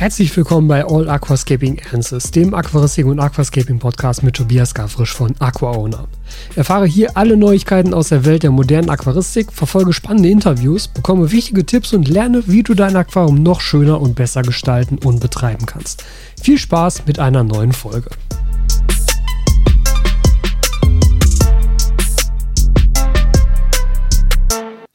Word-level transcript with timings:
Herzlich 0.00 0.34
willkommen 0.34 0.66
bei 0.66 0.82
All 0.82 1.10
Aquascaping 1.10 1.78
Answers, 1.92 2.30
dem 2.30 2.54
Aquaristik 2.54 3.04
und 3.04 3.20
Aquascaping 3.20 3.78
Podcast 3.78 4.22
mit 4.22 4.34
Tobias 4.34 4.72
Gavrisch 4.72 5.12
von 5.12 5.34
AquaOwner. 5.38 6.08
Erfahre 6.56 6.86
hier 6.86 7.18
alle 7.18 7.36
Neuigkeiten 7.36 7.92
aus 7.92 8.08
der 8.08 8.24
Welt 8.24 8.42
der 8.42 8.50
modernen 8.50 8.88
Aquaristik, 8.88 9.52
verfolge 9.52 9.92
spannende 9.92 10.30
Interviews, 10.30 10.88
bekomme 10.88 11.30
wichtige 11.32 11.66
Tipps 11.66 11.92
und 11.92 12.08
lerne, 12.08 12.42
wie 12.46 12.62
du 12.62 12.72
dein 12.72 12.96
Aquarium 12.96 13.42
noch 13.42 13.60
schöner 13.60 14.00
und 14.00 14.14
besser 14.14 14.40
gestalten 14.40 14.96
und 14.96 15.20
betreiben 15.20 15.66
kannst. 15.66 16.02
Viel 16.42 16.56
Spaß 16.56 17.02
mit 17.06 17.18
einer 17.18 17.44
neuen 17.44 17.72
Folge. 17.72 18.08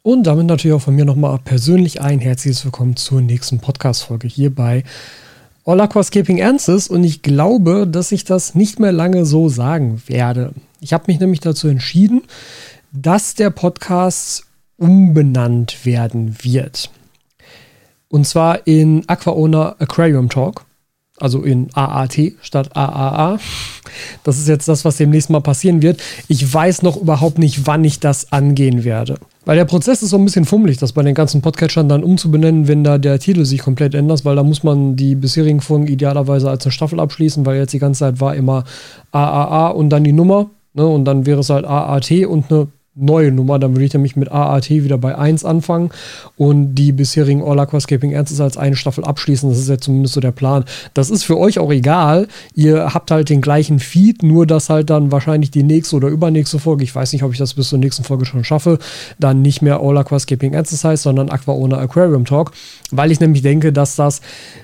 Und 0.06 0.28
damit 0.28 0.46
natürlich 0.46 0.76
auch 0.76 0.84
von 0.84 0.94
mir 0.94 1.04
nochmal 1.04 1.40
persönlich 1.44 2.00
ein 2.00 2.20
herzliches 2.20 2.64
Willkommen 2.64 2.96
zur 2.96 3.22
nächsten 3.22 3.58
Podcast-Folge 3.58 4.28
hier 4.28 4.54
bei 4.54 4.84
All 5.66 5.82
Aquascaping 5.82 6.38
Ernstes. 6.38 6.88
Und 6.88 7.04
ich 7.04 7.24
glaube, 7.24 7.88
dass 7.88 8.12
ich 8.12 8.24
das 8.24 8.54
nicht 8.54 8.80
mehr 8.80 8.92
lange 8.92 9.26
so 9.26 9.50
sagen 9.50 10.04
werde. 10.06 10.54
Ich 10.80 10.94
habe 10.94 11.06
mich 11.08 11.20
nämlich 11.20 11.40
dazu 11.40 11.68
entschieden, 11.68 12.22
dass 12.92 13.34
der 13.34 13.50
Podcast 13.50 14.44
umbenannt 14.78 15.88
werden 15.88 16.38
wird. 16.44 16.92
Und 18.08 18.28
zwar 18.28 18.68
in 18.68 19.10
Aquaona 19.10 19.78
Aquarium 19.80 20.30
Talk. 20.30 20.66
Also 21.18 21.42
in 21.42 21.70
AAT 21.74 22.34
statt 22.44 22.76
AAA. 22.76 23.40
Das 24.24 24.38
ist 24.38 24.48
jetzt 24.48 24.68
das, 24.68 24.86
was 24.86 24.98
demnächst 24.98 25.32
mal 25.32 25.42
passieren 25.42 25.82
wird. 25.82 26.00
Ich 26.28 26.54
weiß 26.54 26.84
noch 26.84 26.96
überhaupt 26.96 27.40
nicht, 27.40 27.66
wann 27.66 27.84
ich 27.84 28.00
das 28.00 28.32
angehen 28.32 28.84
werde. 28.84 29.18
Weil 29.46 29.58
der 29.58 29.66
Prozess 29.66 30.02
ist 30.02 30.10
so 30.10 30.18
ein 30.18 30.26
bisschen 30.26 30.46
fummelig, 30.46 30.78
das 30.78 30.94
bei 30.94 31.04
den 31.04 31.14
ganzen 31.14 31.42
Podcatchern 31.42 31.88
dann 31.88 32.04
umzubenennen, 32.04 32.68
wenn 32.68 32.84
da 32.84 32.98
der 32.98 33.20
Titel 33.20 33.46
sich 33.46 33.62
komplett 33.62 33.94
ändert, 33.94 34.26
weil 34.26 34.36
da 34.36 34.44
muss 34.44 34.64
man 34.64 34.96
die 34.96 35.16
bisherigen 35.16 35.62
Folgen 35.62 35.88
idealerweise 35.88 36.50
als 36.50 36.66
eine 36.66 36.72
Staffel 36.72 37.00
abschließen, 37.00 37.46
weil 37.46 37.58
jetzt 37.58 37.74
die 37.74 37.80
ganze 37.80 38.00
Zeit 38.00 38.20
war 38.20 38.36
immer 38.36 38.64
AAA 39.12 39.70
und 39.70 39.90
dann 39.92 40.04
die 40.04 40.14
Nummer. 40.14 40.50
Ne, 40.74 40.86
und 40.86 41.06
dann 41.06 41.26
wäre 41.26 41.40
es 41.40 41.50
halt 41.50 41.64
AAT 41.64 42.26
und 42.26 42.52
eine 42.52 42.68
neue 42.96 43.32
Nummer. 43.32 43.60
Dann 43.60 43.74
würde 43.74 43.86
ich 43.86 43.94
nämlich 43.94 44.16
mit 44.16 44.32
AAT 44.32 44.70
wieder 44.70 44.98
bei 44.98 45.18
1 45.18 45.46
anfangen 45.46 45.90
und 46.38 46.76
die 46.76 46.92
bisherigen 46.92 47.44
All 47.44 47.60
Aquascaping 47.60 48.12
Ernstes 48.12 48.40
als 48.42 48.58
eine 48.58 48.76
Staffel 48.76 49.04
abschließen. 49.04 49.50
Das 49.50 49.60
ist 49.60 49.70
ja 49.70 49.78
zumindest 49.78 50.14
so 50.14 50.22
der 50.22 50.32
Plan. 50.32 50.66
Das 50.94 51.10
ist 51.10 51.24
für 51.24 51.38
euch 51.38 51.60
auch 51.60 51.72
egal. 51.72 52.28
Ihr 52.54 52.94
habt 52.94 53.12
halt 53.12 53.30
den 53.30 53.42
gleichen 53.42 53.80
Feed, 53.80 54.24
nur 54.24 54.48
dass 54.48 54.70
halt 54.70 54.90
dann 54.90 55.12
wahrscheinlich 55.12 55.52
die 55.52 55.64
nächste 55.64 55.96
oder 55.98 56.08
übernächste 56.08 56.60
Folge, 56.60 56.84
ich 56.84 56.96
weiß 56.96 57.14
nicht, 57.14 57.24
ob 57.24 57.32
ich 57.32 57.38
das 57.38 57.54
bis 57.54 57.70
zur 57.70 57.80
nächsten 57.80 58.04
Folge 58.04 58.26
schon 58.26 58.44
schaffe, 58.44 58.80
dann 59.20 59.42
nicht 59.42 59.62
mehr 59.62 59.80
All 59.82 59.98
Aquascaping 59.98 60.54
Ernstes 60.54 60.84
heißt, 60.84 61.04
sondern 61.04 61.30
Aqua 61.30 61.54
ohne 61.54 61.78
Aquarium 61.78 62.26
Talk, 62.26 62.52
weil 62.92 63.12
ich 63.12 63.20
nämlich 63.20 63.42
denke, 63.42 63.74
dass 63.74 63.96
das 63.96 64.22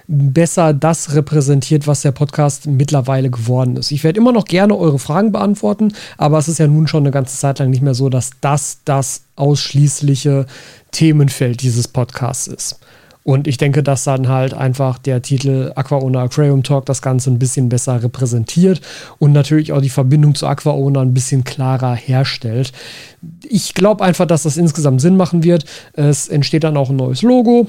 besser 0.07 0.73
das 0.73 1.15
repräsentiert, 1.15 1.87
was 1.87 2.01
der 2.01 2.11
Podcast 2.11 2.67
mittlerweile 2.67 3.29
geworden 3.29 3.77
ist. 3.77 3.91
Ich 3.91 4.03
werde 4.03 4.19
immer 4.19 4.31
noch 4.31 4.45
gerne 4.45 4.77
eure 4.77 4.99
Fragen 4.99 5.31
beantworten, 5.31 5.93
aber 6.17 6.37
es 6.37 6.47
ist 6.47 6.59
ja 6.59 6.67
nun 6.67 6.87
schon 6.87 7.03
eine 7.03 7.11
ganze 7.11 7.37
Zeit 7.37 7.59
lang 7.59 7.69
nicht 7.69 7.81
mehr 7.81 7.93
so, 7.93 8.09
dass 8.09 8.20
dass 8.21 8.31
das 8.41 8.79
das 8.85 9.23
ausschließliche 9.35 10.45
Themenfeld 10.91 11.61
dieses 11.61 11.87
Podcasts 11.87 12.47
ist. 12.47 12.79
Und 13.23 13.47
ich 13.47 13.57
denke, 13.57 13.83
dass 13.83 14.03
dann 14.03 14.29
halt 14.29 14.53
einfach 14.55 14.97
der 14.97 15.21
Titel 15.21 15.71
Aquaona 15.75 16.23
Aquarium 16.23 16.63
Talk 16.63 16.87
das 16.87 17.03
Ganze 17.03 17.29
ein 17.29 17.37
bisschen 17.37 17.69
besser 17.69 18.01
repräsentiert 18.01 18.81
und 19.19 19.31
natürlich 19.31 19.73
auch 19.73 19.81
die 19.81 19.89
Verbindung 19.89 20.33
zu 20.33 20.47
Aquaona 20.47 21.01
ein 21.01 21.13
bisschen 21.13 21.43
klarer 21.43 21.93
herstellt. 21.93 22.71
Ich 23.47 23.75
glaube 23.75 24.03
einfach, 24.03 24.25
dass 24.25 24.43
das 24.43 24.57
insgesamt 24.57 25.01
Sinn 25.01 25.17
machen 25.17 25.43
wird. 25.43 25.65
Es 25.93 26.29
entsteht 26.29 26.63
dann 26.63 26.77
auch 26.77 26.89
ein 26.89 26.95
neues 26.95 27.21
Logo. 27.21 27.67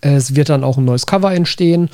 Es 0.00 0.34
wird 0.34 0.48
dann 0.48 0.64
auch 0.64 0.78
ein 0.78 0.84
neues 0.84 1.06
Cover 1.06 1.34
entstehen. 1.34 1.88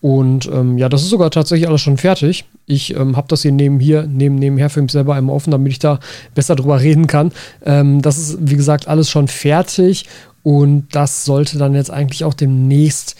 Und 0.00 0.46
ähm, 0.46 0.78
ja, 0.78 0.88
das 0.88 1.02
ist 1.02 1.10
sogar 1.10 1.30
tatsächlich 1.30 1.68
alles 1.68 1.80
schon 1.80 1.96
fertig. 1.96 2.44
Ich 2.66 2.94
ähm, 2.96 3.16
habe 3.16 3.28
das 3.28 3.42
hier 3.42 3.52
neben 3.52 3.80
hier, 3.80 4.06
neben, 4.06 4.36
nebenher 4.36 4.70
für 4.70 4.82
mich 4.82 4.92
selber 4.92 5.14
einmal 5.14 5.34
offen, 5.34 5.50
damit 5.50 5.72
ich 5.72 5.78
da 5.78 6.00
besser 6.34 6.56
drüber 6.56 6.80
reden 6.80 7.06
kann. 7.06 7.32
Ähm, 7.64 8.02
das 8.02 8.18
ist, 8.18 8.38
wie 8.40 8.56
gesagt, 8.56 8.88
alles 8.88 9.10
schon 9.10 9.28
fertig. 9.28 10.06
Und 10.42 10.88
das 10.92 11.24
sollte 11.24 11.58
dann 11.58 11.74
jetzt 11.74 11.90
eigentlich 11.90 12.24
auch 12.24 12.34
demnächst 12.34 13.16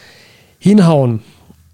hinhauen. 0.58 1.22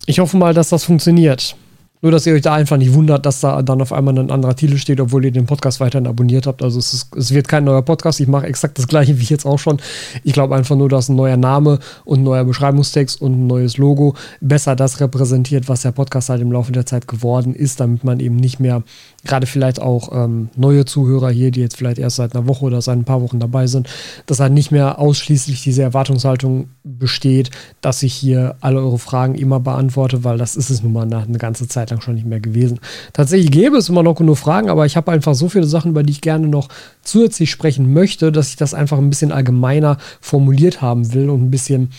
Ich 0.07 0.19
hoffe 0.19 0.37
mal, 0.37 0.55
dass 0.55 0.71
das 0.71 0.85
funktioniert. 0.85 1.57
Nur, 2.03 2.11
dass 2.11 2.27
ihr 2.27 2.35
euch 2.35 2.43
da 2.43 2.55
einfach 2.55 2.79
nicht 2.79 2.95
wundert, 2.95 3.25
dass 3.27 3.39
da 3.39 3.63
dann 3.63 3.81
auf 3.81 3.93
einmal 3.93 4.19
ein 4.19 4.33
anderer 4.33 4.57
Titel 4.57 4.77
steht, 4.77 5.01
obwohl 5.01 5.25
ihr 5.25 5.31
den 5.31 5.47
Podcast 5.47 5.79
weiterhin 5.79 6.09
abonniert 6.09 6.49
habt. 6.49 6.61
Also 6.61 6.81
es, 6.81 6.93
ist, 6.93 7.17
es 7.17 7.33
wird 7.33 7.47
kein 7.47 7.63
neuer 7.63 7.83
Podcast. 7.83 8.19
Ich 8.19 8.27
mache 8.27 8.47
exakt 8.47 8.77
das 8.79 8.89
gleiche 8.89 9.21
wie 9.21 9.25
jetzt 9.25 9.47
auch 9.47 9.61
schon. 9.61 9.81
Ich 10.25 10.33
glaube 10.33 10.57
einfach 10.57 10.75
nur, 10.75 10.89
dass 10.89 11.09
ein 11.09 11.15
neuer 11.15 11.37
Name 11.37 11.79
und 12.05 12.21
ein 12.21 12.25
neuer 12.25 12.45
Beschreibungstext 12.45 13.23
und 13.23 13.33
ein 13.35 13.47
neues 13.47 13.77
Logo 13.77 14.17
besser 14.41 14.75
das 14.75 14.99
repräsentiert, 14.99 15.69
was 15.69 15.83
der 15.83 15.93
Podcast 15.93 16.29
halt 16.29 16.43
im 16.43 16.51
Laufe 16.51 16.73
der 16.73 16.87
Zeit 16.87 17.07
geworden 17.07 17.55
ist, 17.55 17.79
damit 17.79 18.03
man 18.03 18.19
eben 18.19 18.35
nicht 18.35 18.59
mehr 18.59 18.83
gerade 19.25 19.47
vielleicht 19.47 19.81
auch 19.81 20.11
ähm, 20.13 20.49
neue 20.57 20.85
Zuhörer 20.85 21.31
hier, 21.31 21.53
die 21.53 21.61
jetzt 21.61 21.77
vielleicht 21.77 21.99
erst 21.99 22.17
seit 22.17 22.35
einer 22.35 22.49
Woche 22.49 22.65
oder 22.65 22.83
seit 22.83 22.97
ein 22.97 23.05
paar 23.05 23.23
Wochen 23.23 23.39
dabei 23.39 23.69
sind, 23.69 23.89
dass 24.27 24.41
halt 24.41 24.53
nicht 24.53 24.73
mehr 24.73 24.99
ausschließlich 24.99 25.63
diese 25.63 25.83
Erwartungshaltung 25.83 26.69
besteht, 26.83 27.53
dass 27.81 28.03
ich 28.03 28.13
hier 28.13 28.57
alle 28.61 28.81
eure 28.81 28.99
Fragen 28.99 29.37
immer 29.37 29.61
beantworte, 29.61 30.25
weil 30.25 30.39
das 30.39 30.57
ist 30.57 30.71
es 30.71 30.83
nun 30.83 30.93
mal 30.93 31.07
nach 31.07 31.29
eine 31.29 31.39
ganze 31.39 31.69
Zeit 31.69 31.92
lang 31.93 32.01
schon 32.01 32.15
nicht 32.15 32.27
mehr 32.27 32.41
gewesen. 32.41 32.81
Tatsächlich 33.13 33.51
gäbe 33.51 33.77
es 33.77 33.89
immer 33.89 34.03
noch 34.03 34.17
genug 34.17 34.39
Fragen, 34.39 34.69
aber 34.69 34.87
ich 34.87 34.97
habe 34.97 35.13
einfach 35.13 35.35
so 35.35 35.49
viele 35.49 35.65
Sachen, 35.65 35.93
über 35.93 36.03
die 36.03 36.13
ich 36.13 36.21
gerne 36.21 36.49
noch 36.49 36.69
zusätzlich 37.03 37.51
sprechen 37.51 37.93
möchte, 37.93 38.33
dass 38.33 38.49
ich 38.49 38.57
das 38.57 38.75
einfach 38.75 38.99
ein 38.99 39.11
bisschen 39.11 39.33
allgemeiner 39.33 39.99
formuliert 40.21 40.83
haben 40.83 41.13
will 41.15 41.31
und 41.31 41.43
ein 41.43 41.51
bisschen 41.51 41.91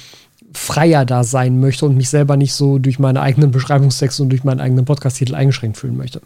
freier 0.53 1.05
da 1.05 1.23
sein 1.23 1.59
möchte 1.59 1.85
und 1.85 1.97
mich 1.97 2.09
selber 2.09 2.37
nicht 2.37 2.53
so 2.53 2.77
durch 2.77 2.99
meine 2.99 3.21
eigenen 3.21 3.51
Beschreibungstexte 3.51 4.21
und 4.23 4.29
durch 4.29 4.43
meinen 4.43 4.59
eigenen 4.59 4.85
Podcast-Titel 4.85 5.35
eingeschränkt 5.35 5.77
fühlen 5.77 5.97
möchte. 5.97 6.21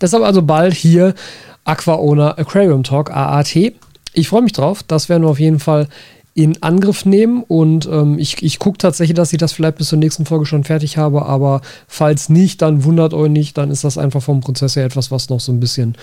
Deshalb 0.00 0.22
also 0.22 0.42
bald 0.42 0.74
hier 0.74 1.14
Aqua 1.64 1.94
Owner 1.94 2.38
Aquarium 2.38 2.82
Talk, 2.82 3.10
AAT. 3.10 3.56
Ich 4.12 4.28
freue 4.28 4.42
mich 4.42 4.52
drauf. 4.52 4.82
Das 4.82 5.08
werden 5.08 5.22
wir 5.22 5.30
auf 5.30 5.40
jeden 5.40 5.60
Fall 5.60 5.88
in 6.34 6.62
Angriff 6.62 7.04
nehmen 7.04 7.42
und 7.42 7.86
ähm, 7.86 8.18
ich, 8.18 8.42
ich 8.42 8.58
gucke 8.58 8.78
tatsächlich, 8.78 9.16
dass 9.16 9.32
ich 9.32 9.38
das 9.38 9.52
vielleicht 9.52 9.76
bis 9.76 9.88
zur 9.88 9.98
nächsten 9.98 10.26
Folge 10.26 10.46
schon 10.46 10.64
fertig 10.64 10.96
habe, 10.96 11.26
aber 11.26 11.60
falls 11.88 12.28
nicht, 12.28 12.62
dann 12.62 12.84
wundert 12.84 13.14
euch 13.14 13.30
nicht, 13.30 13.58
dann 13.58 13.70
ist 13.70 13.84
das 13.84 13.98
einfach 13.98 14.22
vom 14.22 14.40
Prozess 14.40 14.76
her 14.76 14.84
etwas, 14.84 15.10
was 15.10 15.28
noch 15.28 15.40
so 15.40 15.50
ein 15.52 15.60
bisschen 15.60 15.96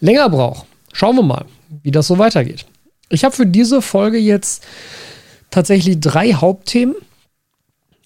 länger 0.00 0.28
braucht. 0.30 0.66
Schauen 0.92 1.16
wir 1.16 1.22
mal, 1.22 1.44
wie 1.82 1.90
das 1.90 2.08
so 2.08 2.18
weitergeht. 2.18 2.66
Ich 3.08 3.24
habe 3.24 3.34
für 3.34 3.46
diese 3.46 3.80
Folge 3.80 4.18
jetzt 4.18 4.64
tatsächlich 5.50 6.00
drei 6.00 6.32
Hauptthemen. 6.32 6.96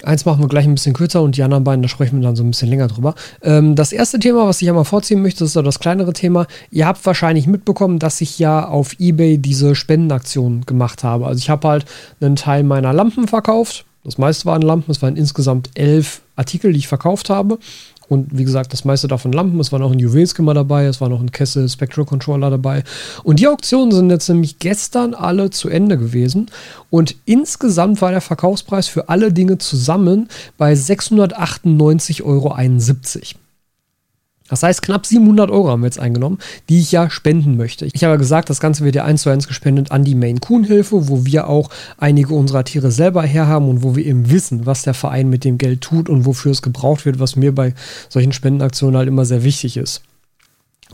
Eins 0.05 0.25
machen 0.25 0.41
wir 0.43 0.49
gleich 0.49 0.67
ein 0.67 0.75
bisschen 0.75 0.95
kürzer 0.95 1.23
und 1.23 1.37
die 1.37 1.43
anderen 1.43 1.65
beiden, 1.65 1.83
da 1.83 1.89
sprechen 1.89 2.19
wir 2.19 2.25
dann 2.25 2.37
so 2.37 2.43
ein 2.43 2.51
bisschen 2.51 2.69
länger 2.69 2.89
drüber. 2.89 3.15
Ähm, 3.43 3.75
das 3.75 3.93
erste 3.93 4.19
Thema, 4.19 4.47
was 4.47 4.61
ich 4.63 4.69
einmal 4.69 4.85
vorziehen 4.85 5.23
möchte, 5.23 5.45
ist 5.45 5.57
das 5.57 5.79
kleinere 5.79 6.13
Thema. 6.13 6.47
Ihr 6.71 6.87
habt 6.87 7.05
wahrscheinlich 7.07 7.47
mitbekommen, 7.47 7.99
dass 7.99 8.21
ich 8.21 8.39
ja 8.39 8.67
auf 8.67 8.99
Ebay 8.99 9.39
diese 9.39 9.75
Spendenaktion 9.75 10.67
gemacht 10.67 11.05
habe. 11.05 11.27
Also 11.27 11.39
ich 11.39 11.51
habe 11.51 11.69
halt 11.69 11.85
einen 12.21 12.37
Teil 12.37 12.63
meiner 12.65 12.93
Lampen 12.93 13.29
verkauft. 13.29 13.85
Das 14.05 14.19
meiste 14.19 14.47
waren 14.47 14.63
Lampen, 14.63 14.91
es 14.91 15.01
waren 15.01 15.17
insgesamt 15.17 15.71
elf 15.75 16.23
Artikel, 16.35 16.73
die 16.73 16.81
ich 16.81 16.89
verkauft 16.89 17.31
habe. 17.31 17.59
Und 18.13 18.37
wie 18.37 18.45
gesagt, 18.45 18.75
das 18.75 18.85
meiste 18.85 19.09
davon 19.09 19.33
Lampen. 19.33 19.59
Es 19.59 19.73
war 19.73 19.79
noch 19.79 19.91
ein 19.91 19.99
Juwelskimmer 19.99 20.53
dabei, 20.53 20.85
es 20.85 21.01
war 21.01 21.09
noch 21.09 21.23
ein 21.23 21.33
Kessel 21.33 21.67
Spectral 21.67 22.05
Controller 22.05 22.51
dabei. 22.51 22.85
Und 23.25 23.41
die 23.41 23.49
Auktionen 23.49 23.91
sind 23.91 24.11
jetzt 24.11 24.29
nämlich 24.29 24.59
gestern 24.59 25.15
alle 25.15 25.49
zu 25.49 25.71
Ende 25.71 25.97
gewesen. 25.97 26.51
Und 26.91 27.17
insgesamt 27.25 28.03
war 28.03 28.11
der 28.11 28.21
Verkaufspreis 28.21 28.87
für 28.87 29.09
alle 29.09 29.33
Dinge 29.33 29.57
zusammen 29.57 30.29
bei 30.59 30.75
698,71 30.75 32.23
Euro. 32.23 32.55
Das 34.53 34.63
heißt, 34.63 34.83
knapp 34.83 35.07
700 35.07 35.51
Euro 35.51 35.71
haben 35.71 35.81
wir 35.81 35.87
jetzt 35.87 35.99
eingenommen, 35.99 36.37
die 36.69 36.81
ich 36.81 36.93
ja 36.93 37.09
spenden 37.09 37.57
möchte. 37.57 37.87
Ich 37.87 38.05
habe 38.05 38.19
gesagt, 38.19 38.51
das 38.51 38.61
Ganze 38.61 38.85
wird 38.85 38.95
ja 38.95 39.03
eins 39.03 39.23
zu 39.23 39.31
eins 39.31 39.49
gespendet 39.49 39.91
an 39.91 40.05
die 40.05 40.15
Main 40.15 40.41
Kuhn 40.41 40.63
Hilfe, 40.63 41.09
wo 41.09 41.25
wir 41.25 41.49
auch 41.49 41.71
einige 41.97 42.35
unserer 42.35 42.63
Tiere 42.63 42.91
selber 42.91 43.23
herhaben 43.23 43.71
und 43.71 43.83
wo 43.83 43.97
wir 43.97 44.05
eben 44.05 44.31
wissen, 44.31 44.67
was 44.67 44.83
der 44.83 44.93
Verein 44.93 45.31
mit 45.31 45.45
dem 45.45 45.57
Geld 45.57 45.81
tut 45.81 46.11
und 46.11 46.27
wofür 46.27 46.53
es 46.53 46.61
gebraucht 46.61 47.07
wird, 47.07 47.19
was 47.19 47.35
mir 47.35 47.55
bei 47.55 47.73
solchen 48.11 48.33
Spendenaktionen 48.33 48.99
halt 48.99 49.09
immer 49.09 49.25
sehr 49.25 49.43
wichtig 49.43 49.79
ist 49.79 50.03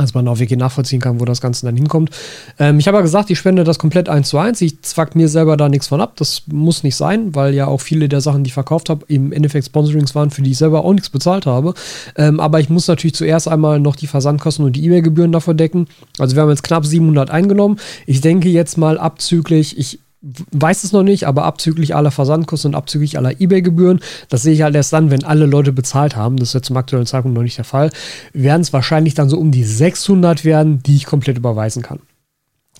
dass 0.04 0.14
man 0.14 0.26
auch 0.28 0.38
wirklich 0.38 0.58
nachvollziehen 0.58 1.00
kann, 1.00 1.20
wo 1.20 1.24
das 1.24 1.40
Ganze 1.40 1.66
dann 1.66 1.76
hinkommt. 1.76 2.10
Ähm, 2.58 2.78
ich 2.78 2.86
habe 2.88 2.98
ja 2.98 3.02
gesagt, 3.02 3.30
ich 3.30 3.38
spende 3.38 3.64
das 3.64 3.78
komplett 3.78 4.08
eins 4.08 4.28
zu 4.28 4.38
eins. 4.38 4.60
Ich 4.60 4.80
zwack 4.82 5.14
mir 5.14 5.28
selber 5.28 5.56
da 5.56 5.68
nichts 5.68 5.88
von 5.88 6.00
ab. 6.00 6.14
Das 6.16 6.42
muss 6.46 6.82
nicht 6.82 6.96
sein, 6.96 7.34
weil 7.34 7.54
ja 7.54 7.66
auch 7.66 7.80
viele 7.80 8.08
der 8.08 8.20
Sachen, 8.20 8.44
die 8.44 8.48
ich 8.48 8.54
verkauft 8.54 8.88
habe, 8.90 9.04
im 9.08 9.32
Endeffekt 9.32 9.66
Sponsorings 9.66 10.14
waren, 10.14 10.30
für 10.30 10.42
die 10.42 10.52
ich 10.52 10.58
selber 10.58 10.84
auch 10.84 10.92
nichts 10.92 11.10
bezahlt 11.10 11.46
habe. 11.46 11.74
Ähm, 12.16 12.40
aber 12.40 12.60
ich 12.60 12.68
muss 12.68 12.88
natürlich 12.88 13.14
zuerst 13.14 13.48
einmal 13.48 13.80
noch 13.80 13.96
die 13.96 14.06
Versandkosten 14.06 14.64
und 14.64 14.74
die 14.74 14.84
E-Mail-Gebühren 14.84 15.32
davor 15.32 15.54
decken. 15.54 15.88
Also 16.18 16.36
wir 16.36 16.42
haben 16.42 16.50
jetzt 16.50 16.62
knapp 16.62 16.86
700 16.86 17.30
eingenommen. 17.30 17.78
Ich 18.06 18.20
denke 18.20 18.48
jetzt 18.48 18.78
mal 18.78 18.98
abzüglich, 18.98 19.78
ich 19.78 20.00
weiß 20.20 20.84
es 20.84 20.92
noch 20.92 21.02
nicht, 21.02 21.26
aber 21.26 21.44
abzüglich 21.44 21.94
aller 21.94 22.10
Versandkosten 22.10 22.72
und 22.72 22.74
abzüglich 22.74 23.16
aller 23.18 23.40
Ebay-Gebühren, 23.40 24.00
das 24.28 24.42
sehe 24.42 24.52
ich 24.52 24.62
halt 24.62 24.74
erst 24.74 24.92
dann, 24.92 25.10
wenn 25.10 25.24
alle 25.24 25.46
Leute 25.46 25.72
bezahlt 25.72 26.16
haben. 26.16 26.36
Das 26.36 26.48
ist 26.48 26.54
jetzt 26.54 26.66
zum 26.66 26.76
aktuellen 26.76 27.06
Zeitpunkt 27.06 27.36
noch 27.36 27.42
nicht 27.42 27.58
der 27.58 27.64
Fall. 27.64 27.90
Werden 28.32 28.62
es 28.62 28.72
wahrscheinlich 28.72 29.14
dann 29.14 29.28
so 29.28 29.38
um 29.38 29.52
die 29.52 29.64
600 29.64 30.44
werden, 30.44 30.82
die 30.82 30.96
ich 30.96 31.06
komplett 31.06 31.38
überweisen 31.38 31.82
kann. 31.82 32.00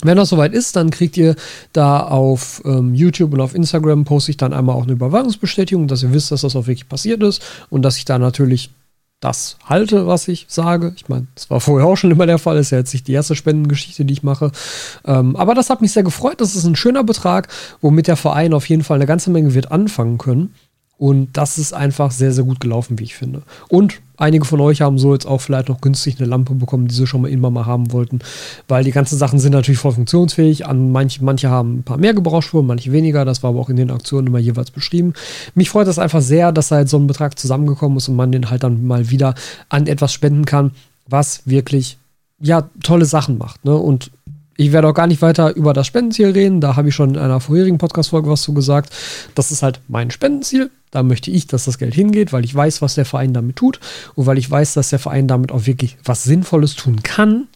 Wenn 0.02 0.17
das 0.17 0.29
soweit 0.29 0.52
ist, 0.52 0.76
dann 0.76 0.90
kriegt 0.90 1.17
ihr 1.17 1.35
da 1.73 2.00
auf 2.00 2.62
ähm, 2.64 2.94
YouTube 2.94 3.32
und 3.32 3.41
auf 3.41 3.55
Instagram 3.55 4.05
poste 4.05 4.31
ich 4.31 4.37
dann 4.37 4.52
einmal 4.52 4.76
auch 4.76 4.84
eine 4.84 4.93
Überwachungsbestätigung, 4.93 5.88
dass 5.88 6.05
ihr 6.05 6.12
wisst, 6.12 6.31
dass 6.31 6.43
das 6.43 6.55
auch 6.55 6.67
wirklich 6.69 6.88
passiert 6.88 7.23
ist 7.23 7.43
und 7.69 7.82
dass 7.82 7.96
ich 7.96 8.05
da 8.05 8.19
natürlich 8.19 8.70
das 9.20 9.56
halte, 9.65 10.06
was 10.06 10.29
ich 10.29 10.47
sage. 10.49 10.93
Ich 10.97 11.09
meine, 11.09 11.26
das 11.35 11.50
war 11.50 11.61
vorher 11.61 11.88
auch 11.88 11.97
schon 11.97 12.11
immer 12.11 12.26
der 12.26 12.38
Fall, 12.38 12.56
ist 12.56 12.70
ja 12.70 12.79
jetzt 12.79 12.93
nicht 12.93 13.09
die 13.09 13.12
erste 13.12 13.35
Spendengeschichte, 13.35 14.05
die 14.05 14.12
ich 14.12 14.23
mache. 14.23 14.53
Ähm, 15.05 15.35
aber 15.37 15.55
das 15.55 15.70
hat 15.70 15.81
mich 15.81 15.93
sehr 15.93 16.05
gefreut. 16.05 16.41
Das 16.41 16.55
ist 16.55 16.65
ein 16.65 16.76
schöner 16.76 17.03
Betrag, 17.03 17.49
womit 17.81 18.06
der 18.06 18.17
Verein 18.17 18.55
auf 18.55 18.69
jeden 18.69 18.85
Fall 18.85 18.97
eine 18.97 19.06
ganze 19.06 19.31
Menge 19.31 19.55
wird 19.55 19.73
anfangen 19.73 20.19
können. 20.19 20.55
Und 20.99 21.37
das 21.37 21.59
ist 21.59 21.73
einfach 21.73 22.11
sehr, 22.11 22.32
sehr 22.32 22.44
gut 22.44 22.61
gelaufen, 22.61 22.99
wie 22.99 23.05
ich 23.05 23.15
finde. 23.15 23.43
Und 23.69 24.00
einige 24.19 24.44
von 24.44 24.61
euch 24.61 24.81
haben 24.81 24.99
so 24.99 25.15
jetzt 25.15 25.26
auch 25.26 25.41
vielleicht 25.41 25.69
noch 25.69 25.81
günstig 25.81 26.19
eine 26.19 26.29
Lampe 26.29 26.55
bekommen, 26.55 26.88
die 26.88 26.94
sie 26.94 27.06
schon 27.06 27.23
mal 27.23 27.31
immer 27.31 27.50
mal 27.50 27.67
haben 27.67 27.93
wollten. 27.93 28.19
Weil 28.67 28.85
die 28.85 28.91
ganzen 28.91 29.17
Sachen 29.17 29.38
sind 29.38 29.53
natürlich 29.53 29.81
voll 29.81 29.93
funktionsfähig. 29.93 30.67
An 30.67 30.93
manche, 30.93 31.25
manche 31.25 31.49
haben 31.49 31.79
ein 31.79 31.82
paar 31.85 31.99
mehr 31.99 32.15
Gebrauchsspuren, 32.15 32.67
manche 32.67 32.93
weniger. 32.93 33.25
Das 33.25 33.43
war 33.43 33.50
aber 33.50 33.61
auch 33.61 33.70
in 33.70 33.76
den 33.76 33.91
Aktionen 33.91 34.26
immer 34.26 34.38
jeweils 34.38 34.70
beschrieben. 34.70 35.15
Mich 35.55 35.70
freut 35.70 35.87
das 35.87 35.99
einfach 35.99 36.20
sehr, 36.20 36.53
dass 36.53 36.69
da 36.69 36.81
jetzt 36.81 36.91
so 36.91 36.99
ein 36.99 37.06
Betrag 37.06 37.38
zusammengekommen 37.38 37.99
ist 37.99 38.09
und 38.09 38.17
man 38.17 38.32
den 38.32 38.50
halt 38.50 38.62
dann 38.62 38.87
mal 38.87 39.11
wieder 39.11 39.35
an 39.69 39.87
etwas 39.87 40.12
spenden 40.12 40.44
kann, 40.44 40.73
was 41.06 41.43
wirklich 41.47 41.99
ja, 42.41 42.69
tolle 42.82 43.05
Sachen 43.05 43.38
macht. 43.38 43.65
Ne? 43.65 43.75
Und 43.75 44.11
ich 44.58 44.72
werde 44.72 44.88
auch 44.88 44.94
gar 44.94 45.06
nicht 45.06 45.22
weiter 45.22 45.55
über 45.55 45.72
das 45.72 45.87
Spendenziel 45.87 46.31
reden. 46.31 46.60
Da 46.60 46.75
habe 46.75 46.88
ich 46.88 46.94
schon 46.94 47.10
in 47.10 47.19
einer 47.19 47.38
vorherigen 47.38 47.78
Podcast-Folge 47.78 48.28
was 48.28 48.43
zu 48.43 48.52
gesagt. 48.52 48.93
Das 49.37 49.52
ist 49.52 49.62
halt 49.62 49.81
mein 49.87 50.10
Spendenziel. 50.10 50.70
Da 50.90 51.05
möchte 51.05 51.31
ich, 51.31 51.46
dass 51.46 51.66
das 51.66 51.78
Geld 51.78 51.94
hingeht, 51.94 52.32
weil 52.32 52.44
ich 52.44 52.55
weiß, 52.55 52.82
was 52.82 52.96
der 52.96 53.05
Verein 53.05 53.32
damit 53.32 53.55
tut 53.55 53.78
und 54.16 54.26
weil 54.26 54.37
ich 54.37 54.50
weiß, 54.50 54.75
dass 54.75 54.90
der 54.90 54.99
Verein 54.99 55.28
damit 55.28 55.52
auch 55.52 55.66
wirklich 55.66 55.96
was 56.05 56.25
Sinnvolles 56.25 56.75
tun 56.75 57.05
kann. 57.05 57.46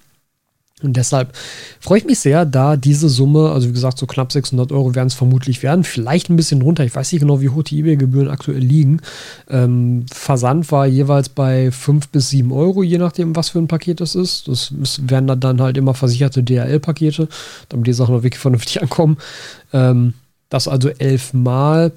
Und 0.83 0.97
deshalb 0.97 1.33
freue 1.81 1.99
ich 1.99 2.05
mich 2.05 2.19
sehr, 2.19 2.45
da 2.45 2.77
diese 2.77 3.09
Summe, 3.09 3.51
also 3.51 3.69
wie 3.69 3.73
gesagt, 3.73 3.99
so 3.99 4.07
knapp 4.07 4.33
600 4.33 4.73
Euro 4.73 4.95
werden 4.95 5.09
es 5.09 5.15
vermutlich 5.15 5.63
werden, 5.63 5.85
vielleicht 5.85 6.31
ein 6.31 6.37
bisschen 6.37 6.63
runter. 6.63 6.85
Ich 6.85 6.95
weiß 6.95 7.13
nicht 7.13 7.21
genau, 7.21 7.41
wie 7.41 7.49
hoch 7.49 7.63
die 7.63 7.79
eBay-Gebühren 7.81 8.29
aktuell 8.29 8.59
liegen. 8.59 9.01
Ähm, 9.49 10.07
Versand 10.13 10.71
war 10.73 10.87
jeweils 10.87 11.29
bei 11.29 11.71
5 11.71 12.09
bis 12.09 12.31
7 12.31 12.53
Euro, 12.53 12.83
je 12.83 12.99
nachdem, 12.99 13.37
was 13.37 13.51
für 13.51 13.59
ein 13.59 13.69
Paket 13.69 14.01
das 14.01 14.15
ist. 14.15 14.49
Das 14.49 14.73
werden 15.03 15.41
dann 15.41 15.61
halt 15.61 15.77
immer 15.77 15.95
versicherte 15.95 16.43
DHL-Pakete, 16.43 17.29
damit 17.69 17.87
die 17.87 17.93
Sachen 17.93 18.15
auch 18.15 18.23
wirklich 18.23 18.41
vernünftig 18.41 18.83
ankommen. 18.83 19.19
Ähm, 19.73 20.15
das 20.49 20.69
also 20.69 20.89
elfmal. 20.91 21.93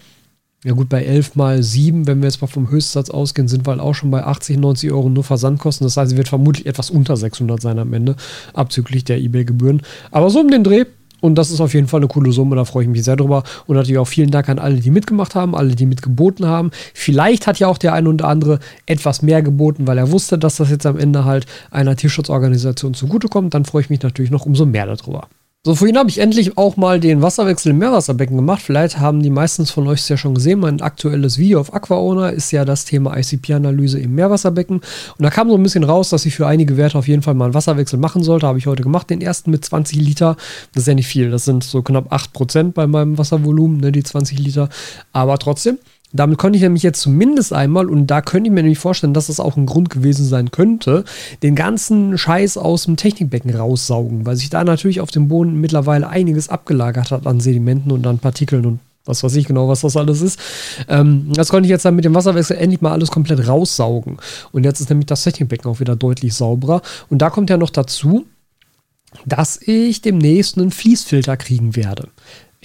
Ja 0.66 0.74
gut, 0.74 0.90
bei 0.90 1.04
11 1.04 1.36
mal 1.36 1.62
7, 1.62 2.08
wenn 2.08 2.22
wir 2.22 2.28
jetzt 2.28 2.42
mal 2.42 2.48
vom 2.48 2.72
Höchstsatz 2.72 3.12
ausgehen, 3.12 3.48
sind 3.48 3.68
wir 3.68 3.72
halt 3.74 3.80
auch 3.80 3.94
schon 3.94 4.10
bei 4.10 4.24
80, 4.24 4.58
90 4.58 4.92
Euro 4.92 5.10
nur 5.10 5.24
Versandkosten. 5.24 5.86
Das 5.86 5.96
heißt, 5.96 6.10
sie 6.10 6.18
wird 6.18 6.28
vermutlich 6.28 6.66
etwas 6.66 6.90
unter 6.90 7.16
600 7.16 7.62
sein 7.62 7.78
am 7.78 7.94
Ende, 7.94 8.16
abzüglich 8.56 9.04
der 9.04 9.20
eBay-Gebühren. 9.20 9.84
Aber 10.10 10.32
so 10.32 10.40
um 10.40 10.50
den 10.50 10.64
Dreh. 10.64 10.86
Und 11.22 11.36
das 11.36 11.52
ist 11.52 11.62
auf 11.62 11.76
jeden 11.76 11.88
Fall 11.88 12.00
eine 12.00 12.08
coole 12.08 12.32
Summe, 12.32 12.56
da 12.56 12.66
freue 12.66 12.84
ich 12.84 12.90
mich 12.90 13.04
sehr 13.04 13.16
drüber. 13.16 13.44
Und 13.68 13.76
natürlich 13.76 14.00
auch 14.00 14.08
vielen 14.08 14.32
Dank 14.32 14.50
an 14.50 14.58
alle, 14.58 14.78
die 14.78 14.90
mitgemacht 14.90 15.36
haben, 15.36 15.56
alle, 15.56 15.76
die 15.76 15.86
mitgeboten 15.86 16.48
haben. 16.48 16.72
Vielleicht 16.96 17.46
hat 17.46 17.60
ja 17.60 17.68
auch 17.68 17.78
der 17.78 17.94
eine 17.94 18.10
oder 18.10 18.28
andere 18.28 18.60
etwas 18.88 19.22
mehr 19.22 19.44
geboten, 19.44 19.86
weil 19.86 20.00
er 20.00 20.12
wusste, 20.12 20.40
dass 20.40 20.56
das 20.56 20.72
jetzt 20.72 20.88
am 20.88 20.98
Ende 20.98 21.26
halt 21.26 21.46
einer 21.70 21.96
Tierschutzorganisation 21.96 22.96
zugutekommt. 22.96 23.54
Dann 23.54 23.66
freue 23.66 23.84
ich 23.84 23.92
mich 23.92 24.02
natürlich 24.02 24.32
noch 24.32 24.48
umso 24.48 24.66
mehr 24.66 24.88
darüber. 24.88 25.28
So, 25.68 25.74
vorhin 25.74 25.98
habe 25.98 26.12
ich 26.12 26.20
endlich 26.20 26.60
auch 26.60 26.78
mal 26.78 27.00
den 27.00 27.24
Wasserwechsel 27.24 27.72
im 27.72 27.80
Meerwasserbecken 27.80 28.36
gemacht. 28.36 28.62
Vielleicht 28.62 29.00
haben 29.00 29.24
die 29.24 29.32
meisten 29.32 29.66
von 29.66 29.88
euch 29.88 30.02
es 30.02 30.10
ja 30.10 30.16
schon 30.16 30.36
gesehen. 30.36 30.60
Mein 30.60 30.80
aktuelles 30.80 31.40
Video 31.40 31.60
auf 31.60 31.74
AquaOwner 31.74 32.34
ist 32.34 32.52
ja 32.52 32.66
das 32.66 32.86
Thema 32.86 33.18
ICP-Analyse 33.18 34.00
im 34.00 34.14
Meerwasserbecken. 34.14 34.76
Und 34.78 35.24
da 35.24 35.32
kam 35.32 35.50
so 35.50 35.56
ein 35.56 35.64
bisschen 35.64 35.84
raus, 35.84 36.12
dass 36.12 36.28
ich 36.28 36.36
für 36.36 36.46
einige 36.46 36.78
Werte 36.78 37.00
auf 37.00 37.08
jeden 37.08 37.24
Fall 37.24 37.34
mal 37.34 37.46
einen 37.46 37.56
Wasserwechsel 37.56 37.98
machen 37.98 38.22
sollte. 38.22 38.46
Habe 38.46 38.60
ich 38.60 38.68
heute 38.68 38.84
gemacht. 38.84 39.10
Den 39.10 39.22
ersten 39.22 39.50
mit 39.50 39.66
20 39.66 39.98
Liter. 39.98 40.38
Das 40.76 40.84
ist 40.84 40.88
ja 40.88 40.94
nicht 40.94 41.08
viel. 41.08 41.32
Das 41.32 41.46
sind 41.46 41.64
so 41.64 41.82
knapp 41.82 42.14
8% 42.14 42.74
bei 42.74 42.86
meinem 42.86 43.18
Wasservolumen, 43.18 43.80
ne, 43.80 43.92
die 43.92 44.04
20 44.04 44.38
Liter. 44.38 44.70
Aber 45.14 45.40
trotzdem. 45.40 45.80
Damit 46.14 46.38
konnte 46.38 46.56
ich 46.56 46.64
nämlich 46.64 46.84
jetzt 46.84 47.02
zumindest 47.02 47.52
einmal, 47.52 47.90
und 47.90 48.08
da 48.08 48.22
könnte 48.22 48.48
ich 48.48 48.54
mir 48.54 48.62
nämlich 48.62 48.80
vorstellen, 48.80 49.14
dass 49.14 49.28
das 49.28 49.40
auch 49.40 49.58
ein 49.58 49.66
Grund 49.66 49.90
gewesen 49.90 50.26
sein 50.26 50.52
könnte, 50.52 51.04
den 51.44 51.56
ganzen 51.56 52.18
Scheiß 52.18 52.58
aus 52.58 52.86
dem 52.86 52.96
Technikbecken 52.96 53.54
raussaugen, 53.54 54.26
weil 54.26 54.38
sich 54.38 54.50
da 54.50 54.64
natürlich 54.64 55.02
auf 55.02 55.12
dem 55.12 55.28
Boden 55.28 55.60
mittlerweile 55.60 56.08
einiges 56.08 56.48
abgelagert 56.48 57.12
hat 57.12 57.28
an 57.28 57.40
Sedimenten 57.40 57.92
und 57.92 58.08
an 58.08 58.20
Partikeln 58.20 58.66
und 58.66 58.80
was 59.06 59.24
weiß 59.24 59.36
ich 59.36 59.46
genau, 59.46 59.68
was 59.68 59.82
das 59.82 59.98
alles 59.98 60.22
ist. 60.22 60.40
Ähm, 60.90 61.32
das 61.34 61.50
konnte 61.50 61.68
ich 61.68 61.70
jetzt 61.70 61.86
dann 61.86 61.96
mit 61.96 62.06
dem 62.06 62.16
Wasserwechsel 62.16 62.58
endlich 62.58 62.82
mal 62.82 62.92
alles 62.92 63.12
komplett 63.12 63.48
raussaugen. 63.48 64.18
Und 64.52 64.64
jetzt 64.64 64.80
ist 64.80 64.90
nämlich 64.90 65.06
das 65.06 65.24
Technikbecken 65.24 65.70
auch 65.70 65.80
wieder 65.80 65.96
deutlich 65.96 66.34
sauberer. 66.34 66.82
Und 67.10 67.20
da 67.20 67.30
kommt 67.30 67.52
ja 67.52 67.58
noch 67.58 67.70
dazu, 67.70 68.26
dass 69.26 69.62
ich 69.62 70.02
demnächst 70.02 70.58
einen 70.58 70.72
Fließfilter 70.72 71.38
kriegen 71.38 71.76
werde 71.76 72.10